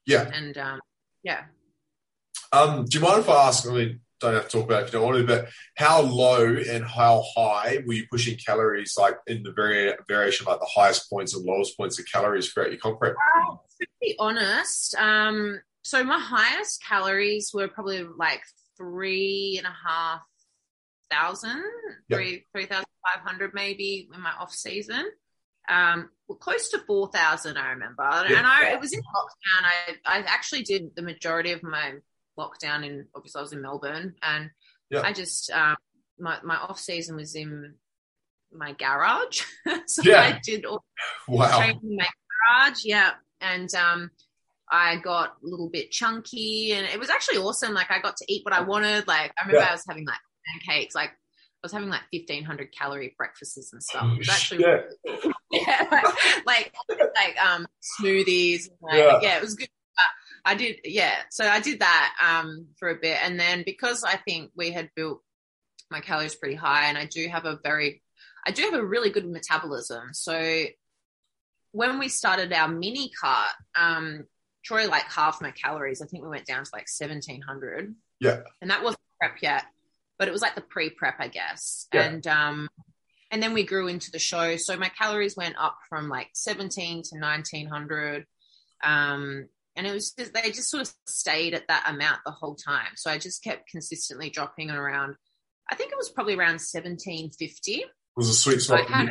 [0.06, 0.30] Yeah.
[0.32, 0.80] And um,
[1.22, 1.44] yeah,
[2.52, 3.68] Um, do you mind if I ask?
[3.68, 6.00] I mean, don't have to talk about it if you don't want to, but how
[6.00, 10.70] low and how high were you pushing calories, like in the vari- variation, like the
[10.74, 13.14] highest points and lowest points of calories throughout your comp prep?
[13.80, 18.42] to be honest, um, so my highest calories were probably like
[18.76, 20.22] three and a half
[21.10, 21.62] thousand,
[22.08, 22.18] Yep.
[22.18, 25.04] three three thousand five hundred maybe in my off season.
[25.68, 28.38] Um, well, close to four thousand, I remember, Yeah.
[28.38, 29.64] and I it was in lockdown.
[29.64, 31.94] I I actually did the majority of my
[32.38, 34.50] lockdown in obviously I was in Melbourne, and
[34.90, 35.02] Yeah.
[35.02, 35.76] I just um,
[36.18, 37.74] my my off season was in
[38.52, 39.42] my garage,
[39.86, 40.20] so Yeah.
[40.22, 40.84] I did all
[41.26, 41.58] Wow.
[41.58, 42.08] training in my
[42.50, 42.84] garage.
[42.84, 43.12] Yeah.
[43.40, 44.10] And um,
[44.70, 47.72] I got a little bit chunky and it was actually awesome.
[47.74, 49.06] Like I got to eat what I wanted.
[49.06, 49.68] Like I remember Yeah.
[49.70, 50.18] I was having like
[50.52, 54.12] pancakes, like I was having like 1500 calorie breakfasts and stuff.
[54.12, 54.94] It was actually, shit.
[55.50, 56.02] yeah,
[56.46, 56.72] like,
[57.16, 57.66] like, um,
[58.00, 58.68] smoothies.
[58.80, 59.18] Like, Yeah.
[59.22, 59.36] yeah.
[59.36, 59.68] it was good.
[59.96, 61.16] But I did, yeah.
[61.30, 63.18] So I did that, um, for a bit.
[63.22, 65.22] And then because I think we had built
[65.90, 68.02] my calories pretty high and I do have a very,
[68.46, 70.10] I do have a really good metabolism.
[70.12, 70.64] So
[71.72, 74.24] when we started our mini cut, um,
[74.64, 76.02] Troy like half my calories.
[76.02, 77.94] I think we went down to like 1700.
[78.20, 78.40] Yeah.
[78.60, 79.64] And that wasn't prep yet,
[80.18, 81.86] but it was like the pre prep, I guess.
[81.92, 82.02] Yeah.
[82.02, 82.68] And, um,
[83.30, 84.56] and then we grew into the show.
[84.56, 88.24] So my calories went up from like 17 to 1900.
[88.82, 92.56] Um, and it was just, they just sort of stayed at that amount the whole
[92.56, 92.88] time.
[92.96, 95.14] So I just kept consistently dropping around,
[95.70, 97.84] I think it was probably around 1750.
[98.16, 98.88] was a sweet So spot.
[98.88, 99.10] had,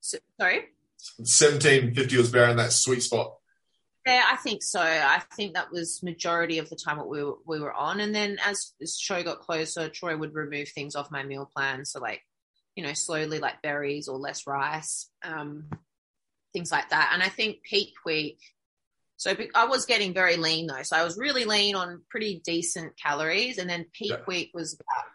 [0.00, 0.64] so, sorry?
[1.22, 3.36] Seventeen fifty was bearing that sweet spot.
[4.06, 4.80] Yeah, I think so.
[4.80, 7.98] I think that was majority of the time what we were, we were on.
[7.98, 11.84] And then as the show got closer, Troy would remove things off my meal plan.
[11.84, 12.22] So like,
[12.76, 15.64] you know, slowly like berries or less rice, um,
[16.52, 17.10] things like that.
[17.14, 18.38] And I think peak week,
[19.16, 20.82] so I was getting very lean though.
[20.82, 23.58] So I was really lean on pretty decent calories.
[23.58, 24.24] And then peak Yeah.
[24.28, 25.10] week was about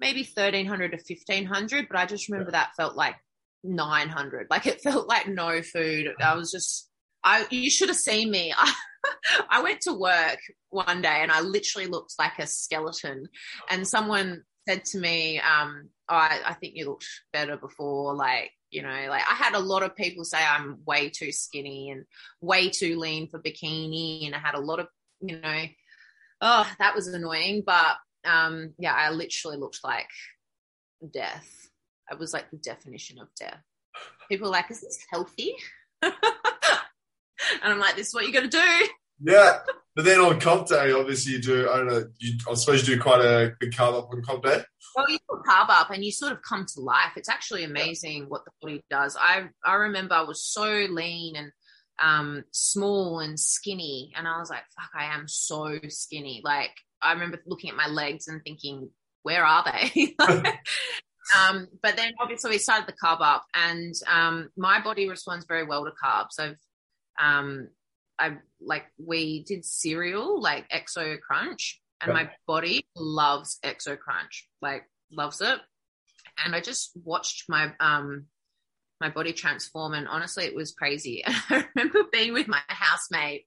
[0.00, 1.86] maybe 1300 to 1500.
[1.86, 3.14] But I just remember that felt like
[3.62, 4.48] 900.
[4.50, 6.12] Like it felt like no food.
[6.20, 6.88] I was just,
[7.24, 8.52] I you should have seen me.
[9.50, 10.38] I, went to work
[10.70, 13.28] one day and I literally looked like a skeleton.
[13.70, 18.14] And someone said to me, um, oh, I, I think you looked better before.
[18.14, 21.90] Like, you know, like I had a lot of people say I'm way too skinny
[21.90, 22.04] and
[22.40, 24.26] way too lean for bikini.
[24.26, 24.86] And I had a lot of,
[25.20, 25.64] you know,
[26.40, 27.62] oh, that was annoying.
[27.66, 30.08] But um, yeah, I literally looked like
[31.12, 31.68] death.
[32.10, 33.62] I was like the definition of death.
[34.28, 35.54] People like, is this healthy?
[37.62, 38.88] and I'm like, this is what you got to do.
[39.24, 39.58] Yeah,
[39.94, 41.68] But then on comp day, obviously you do.
[41.70, 42.04] I don't know.
[42.18, 44.62] You, I suppose you do quite a big carb up on comp day.
[44.96, 47.12] Well, you put carb up and you sort of come to life.
[47.16, 49.16] It's actually amazing what the body does.
[49.20, 51.52] I I remember I was so lean and
[52.02, 56.72] um, small and skinny, and I was like, "Fuck, I am so skinny." Like
[57.02, 58.90] I remember looking at my legs and thinking,
[59.22, 60.14] "Where are they?"
[61.38, 65.64] um, but then obviously we started the carb up, and um, my body responds very
[65.64, 66.38] well to carbs.
[66.40, 66.56] I've
[67.20, 67.68] um,
[68.18, 74.84] I like we did cereal like Exo Crunch, and my body loves Exo Crunch, like
[75.10, 75.58] loves it.
[76.44, 78.26] And I just watched my um
[79.00, 81.24] my body transform, and honestly, it was crazy.
[81.26, 83.46] I remember being with my housemate,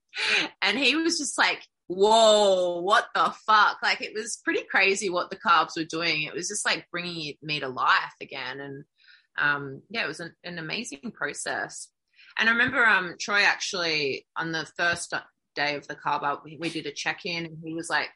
[0.62, 5.30] and he was just like, "Whoa, what the fuck!" Like it was pretty crazy what
[5.30, 6.22] the carbs were doing.
[6.22, 8.84] It was just like bringing me to life again, and
[9.38, 11.88] um, yeah, it was an, an amazing process.
[12.38, 15.12] And I remember um, Troy actually on the first
[15.54, 18.08] day of the carb up, we, we did a check in, and he was like,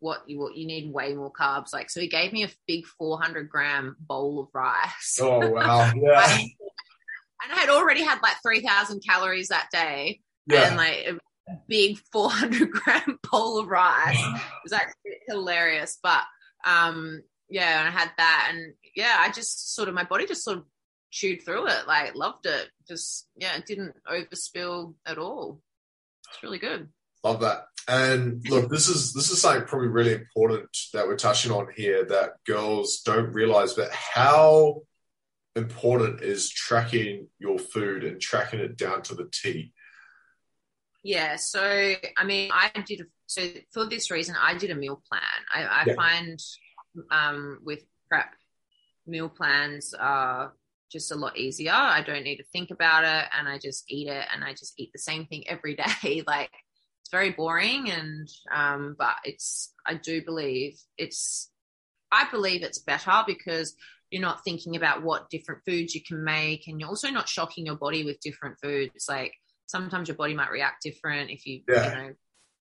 [0.00, 3.48] "What you you need way more carbs." Like, so he gave me a big 400
[3.48, 5.18] gram bowl of rice.
[5.20, 5.90] Oh wow!
[5.96, 6.38] Yeah.
[7.42, 10.68] and I had already had like 3,000 calories that day, Yeah.
[10.68, 11.06] and like
[11.48, 14.18] a big 400 gram bowl of rice.
[14.34, 16.22] It was actually hilarious, but
[16.66, 20.44] um, yeah, and I had that, and yeah, I just sort of my body just
[20.44, 20.64] sort of
[21.10, 22.68] chewed through it, like loved it.
[22.86, 25.60] Just yeah, it didn't overspill at all.
[26.30, 26.88] It's really good.
[27.24, 27.64] Love that.
[27.88, 32.04] And look, this is this is something probably really important that we're touching on here
[32.06, 34.82] that girls don't realize, but how
[35.56, 39.72] important is tracking your food and tracking it down to the T.
[41.02, 41.62] Yeah, so
[42.16, 43.42] I mean, I did so
[43.72, 44.34] for this reason.
[44.40, 45.22] I did a meal plan.
[45.54, 45.94] I, I Yeah.
[45.94, 46.38] find
[47.10, 48.34] um, with prep,
[49.06, 50.52] meal plans are
[50.90, 51.72] just a lot easier.
[51.72, 54.74] I don't need to think about it, and I just eat it, and I just
[54.78, 56.22] eat the same thing every day.
[56.26, 56.50] like
[57.02, 59.72] it's very boring, and um, but it's.
[59.86, 61.50] I do believe it's.
[62.10, 63.74] I believe it's better because
[64.10, 67.66] you're not thinking about what different foods you can make, and you're also not shocking
[67.66, 69.06] your body with different foods.
[69.08, 69.34] Like
[69.66, 71.84] sometimes your body might react different if you Yeah.
[71.84, 72.14] you know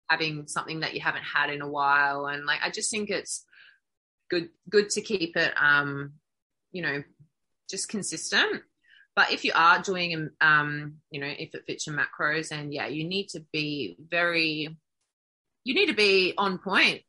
[0.09, 3.45] having something that you haven't had in a while and like i just think it's
[4.29, 6.11] good good to keep it um
[6.73, 7.01] you know
[7.71, 8.61] just consistent
[9.15, 12.87] but if you are doing um you know if it fits your macros and yeah
[12.87, 14.77] you need to be very
[15.63, 17.01] you need to be on point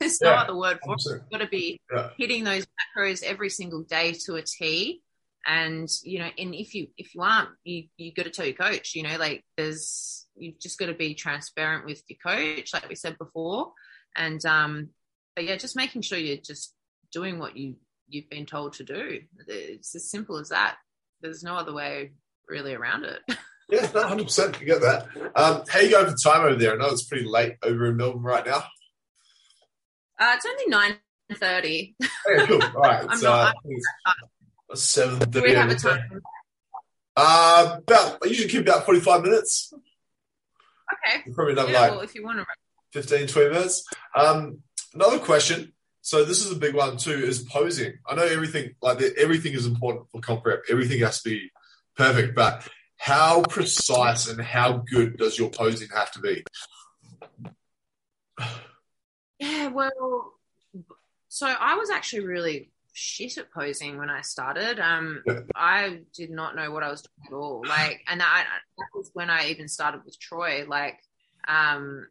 [0.00, 2.10] there's no other word for it you've got to be Yeah.
[2.18, 5.02] hitting those macros every single day to a T.
[5.48, 8.56] And you know, and if you if you aren't, you you got to tell your
[8.56, 8.96] coach.
[8.96, 12.96] You know, like there's you've just got to be transparent with your coach, like we
[12.96, 13.72] said before.
[14.16, 14.88] And um,
[15.36, 16.74] but yeah, just making sure you're just
[17.12, 17.76] doing what you
[18.08, 19.20] you've been told to do.
[19.48, 20.76] It's as simple as that.
[21.20, 22.12] There's no other way
[22.48, 23.20] really around it.
[23.68, 24.60] Yeah, no, hundred percent.
[24.60, 25.08] You get that.
[25.34, 26.74] Um, how you going for time over there?
[26.74, 28.58] I know it's pretty late over in Melbourne right now.
[30.20, 30.94] Uh, it's only nine
[31.34, 31.96] thirty.
[32.00, 32.62] Okay, cool.
[32.76, 33.56] All right, it's not-
[34.06, 36.22] uh, seven we have a time?
[37.16, 39.72] Uh, about I usually keep about forty five minutes.
[40.92, 41.22] Okay.
[41.32, 42.46] Probably another Yeah, like well, if you want to
[42.92, 43.84] 15, 20 minutes.
[44.14, 44.60] Um,
[44.94, 45.72] another question.
[46.06, 47.10] So this is a big one too.
[47.10, 47.94] Is posing?
[48.06, 50.62] I know everything like the, everything is important for comp prep.
[50.70, 51.50] Everything has to be
[51.96, 52.64] perfect, but
[52.96, 56.44] how precise and how good does your posing have to be?
[59.40, 60.34] Yeah, well,
[61.26, 64.78] so I was actually really shit at posing when I started.
[64.78, 65.24] Um.
[65.56, 67.64] I did not know what I was doing at all.
[67.66, 68.44] Like, and I,
[68.78, 70.66] that was when I even started with Troy.
[70.68, 71.00] Like,
[71.48, 72.06] um,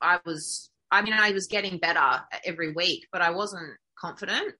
[0.00, 4.54] I was, I mean, I was getting better every week, but I wasn't confident.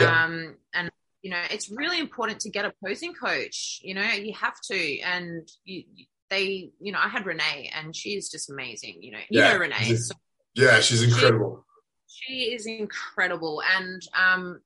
[0.00, 0.24] Yeah.
[0.24, 0.90] Um, and
[1.22, 3.80] you know, it's really important to get a posing coach.
[3.82, 5.84] You know, you have to, and you.
[6.30, 9.02] They, you know, I had Renee, and she's just amazing.
[9.02, 9.52] You know, you Yeah.
[9.52, 9.96] know Renee.
[9.96, 10.14] So
[10.54, 11.66] Yeah, she's incredible.
[12.06, 14.60] she is incredible and um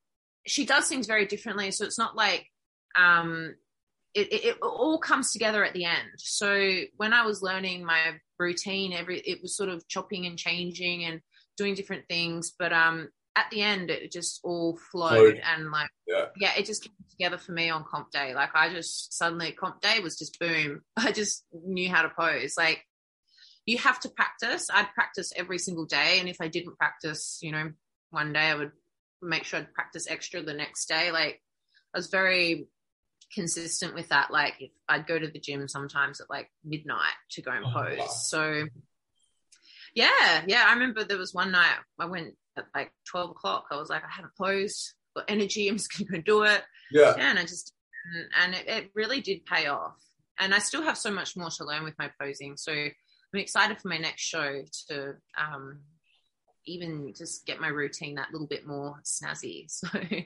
[0.47, 2.47] she does things very differently so it's not like
[2.97, 3.55] um
[4.17, 8.15] it, it, it all comes together at the end so when i was learning my
[8.39, 11.21] routine every it was sort of chopping and changing and
[11.57, 16.27] doing different things but um at the end it just all flowed and like Yeah.
[16.37, 19.81] yeah it just came together for me on comp day like i just suddenly comp
[19.81, 22.83] day was just boom i just knew how to pose like
[23.67, 24.69] you have to practice.
[24.73, 26.21] I'd practice every single day.
[26.21, 27.73] And if I didn't practice, you know,
[28.11, 28.71] one day I would
[29.21, 31.11] make sure I'd practice extra the next day.
[31.11, 31.43] Like
[31.93, 32.69] I was very
[33.35, 34.31] consistent with that.
[34.31, 37.71] Like if I'd go to the gym sometimes at like midnight to go and Oh,
[37.73, 37.99] pose.
[37.99, 38.07] wow.
[38.07, 38.65] So
[39.95, 40.65] yeah, yeah.
[40.69, 43.67] I remember there was one night I went at like 12 o'clock.
[43.71, 45.69] I was like, I haven't posed, got energy.
[45.69, 47.73] I'm just going to go do it Yeah, yeah, and I just
[48.41, 49.97] and it, it really did pay off.
[50.39, 52.57] And I still have so much more to learn with my posing.
[52.59, 55.81] So, I'm excited for my next show to um,
[56.67, 59.67] even just get my routine that little bit more snazzy.
[59.71, 60.21] So yeah.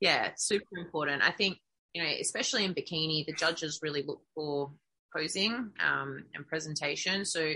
[0.00, 1.22] yeah, super important.
[1.22, 1.58] I think
[1.94, 4.70] you know, especially in bikini, the judges really look for
[5.14, 7.24] posing um, and presentation.
[7.24, 7.52] So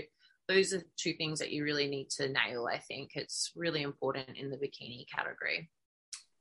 [0.47, 2.67] those are two things that you really need to nail.
[2.71, 5.69] I think it's really important in the bikini category.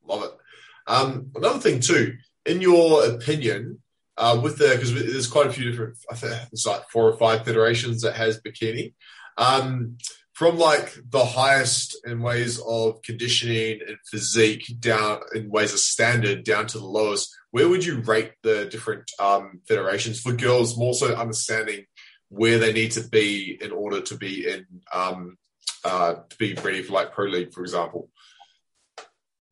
[0.06, 0.32] Love it.
[0.86, 3.80] Um, another thing too, in your opinion,
[4.16, 7.16] uh, with the because there's quite a few different, I think it's like four or
[7.16, 8.94] five federations that has bikini.
[9.36, 9.96] Um,
[10.34, 16.44] from like the highest in ways of conditioning and physique down in ways of standard
[16.44, 20.76] down to the lowest, where would you rate the different um, federations for girls?
[20.76, 21.86] More so understanding
[22.30, 25.38] where they need to be in order to be in um,
[25.84, 28.10] uh, to be ready for like pro league, for example.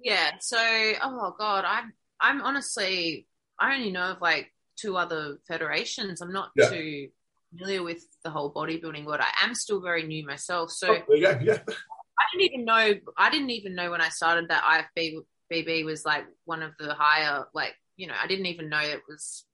[0.00, 0.32] Yeah.
[0.40, 6.20] So, oh god, I'm I'm honestly I only know of like two other federations.
[6.20, 6.70] I'm not yeah.
[6.70, 7.08] too
[7.52, 9.20] familiar with the whole bodybuilding world.
[9.20, 11.58] I am still very new myself, so oh, yeah, yeah.
[11.68, 12.94] I didn't even know.
[13.16, 17.44] I didn't even know when I started that IFBB was like one of the higher.
[17.54, 19.44] Like you know, I didn't even know it was.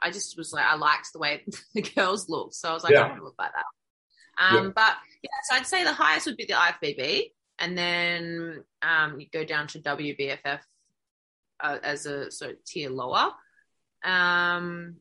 [0.00, 1.44] I just was like, I liked the way
[1.74, 3.02] the girls looked, so I was like, yeah.
[3.02, 4.56] I want to look like that.
[4.56, 4.72] Um.
[4.74, 9.26] But yeah, so I'd say the highest would be the IFBB, and then um, you
[9.32, 10.60] go down to WBFF
[11.60, 13.32] uh, as a sort of tier lower.
[14.04, 14.96] Um,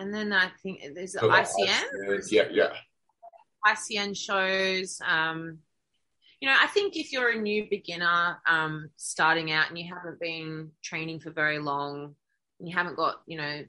[0.00, 2.32] and then I think there's oh, ICN.
[2.32, 2.72] Yeah, yeah.
[3.66, 4.98] ICN shows.
[5.06, 5.58] Um,
[6.40, 10.18] you know, I think if you're a new beginner um, starting out and you haven't
[10.18, 12.14] been training for very long,
[12.58, 13.62] and you haven't got, you know,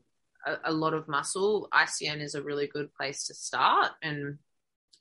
[0.47, 4.37] a, a, lot of muscle, ICN is a really good place to start and,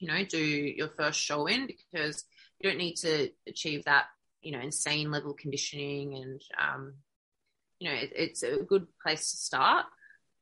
[0.00, 2.24] you know, do your first show in because
[2.58, 4.06] you don't need to achieve that,
[4.42, 6.94] you know, insane level conditioning and, um,
[7.78, 9.86] you know, it, it's a good place to start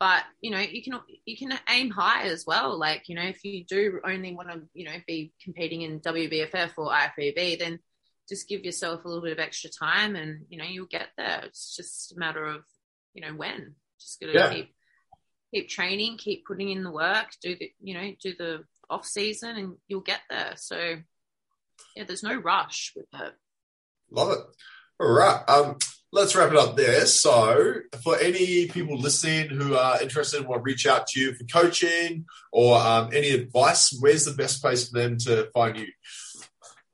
[0.00, 2.78] but you know you can you can aim high as well.
[2.78, 6.70] Like you know if you do only want to you know be competing in WBFF
[6.76, 7.78] or IFBB then
[8.28, 11.42] just give yourself a little bit of extra time and you know you'll get there.
[11.44, 12.62] It's just a matter of
[13.14, 13.74] you know when.
[14.00, 14.52] Just gotta yeah.
[14.52, 14.74] keep
[15.52, 19.56] keep training keep putting in the work do the you know do the off season
[19.56, 20.52] and you'll get there.
[20.56, 20.96] So
[21.96, 23.32] yeah there's no rush with it.
[24.12, 24.38] Love it.
[25.00, 25.78] All right um
[26.12, 27.06] let's wrap it up there.
[27.06, 31.34] So, for any people listening who are interested and want to reach out to you
[31.34, 35.86] for coaching or um, any advice, where's the best place for them to find you?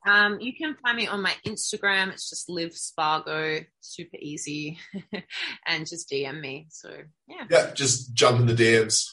[0.07, 2.11] Um, you can find me on my Instagram.
[2.11, 4.77] It's just Liv Spargo, super easy,
[5.67, 6.67] and just DM me.
[6.69, 6.91] So
[7.27, 9.03] yeah, yeah, just jump in the DMs.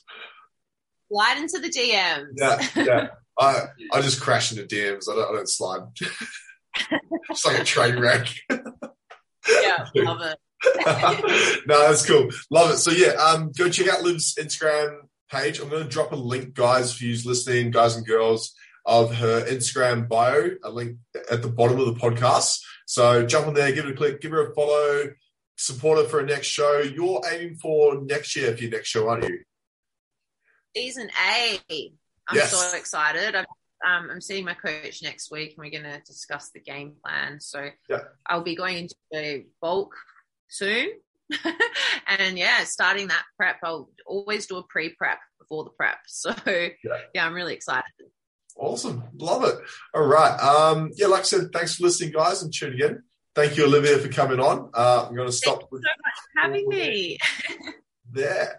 [1.10, 2.26] Slide into the DMs.
[2.36, 3.06] Yeah, yeah.
[3.38, 5.08] I I just crash into DMs.
[5.10, 5.80] I don't, I don't slide.
[7.30, 8.28] it's like a train wreck.
[9.48, 10.38] Yeah, love it.
[11.66, 12.28] no, that's cool.
[12.50, 12.76] Love it.
[12.78, 15.60] So yeah, um, go check out Liv's Instagram page.
[15.60, 18.54] I'm going to drop a link, guys, for you listening, guys and girls,
[18.86, 20.98] of her Instagram bio, a link
[21.30, 22.60] at the bottom of the podcast.
[22.86, 25.10] So jump on there, give it a click, give her a follow,
[25.56, 26.80] support her for her next show.
[26.80, 29.40] You're aiming for next year for your next show, aren't you?
[30.76, 31.58] Season A.
[32.28, 32.52] I'm yes.
[32.52, 33.34] so excited.
[33.34, 33.46] I've
[33.84, 37.40] um, I'm seeing my coach next week, and we're going to discuss the game plan.
[37.40, 38.00] So yeah.
[38.26, 39.94] I'll be going into bulk
[40.48, 40.88] soon,
[42.06, 43.56] and yeah, starting that prep.
[43.64, 45.98] I'll always do a pre-prep before the prep.
[46.06, 46.72] So yeah,
[47.14, 47.84] yeah I'm really excited.
[48.56, 49.56] Awesome, love it.
[49.94, 53.02] All right, um, yeah, like I said, thanks for listening, guys, and tuning in.
[53.34, 54.70] Thank you, Olivia, for coming on.
[54.74, 55.60] Uh, I'm going to stop.
[55.60, 57.18] Thank you so much for having me.
[58.12, 58.44] there.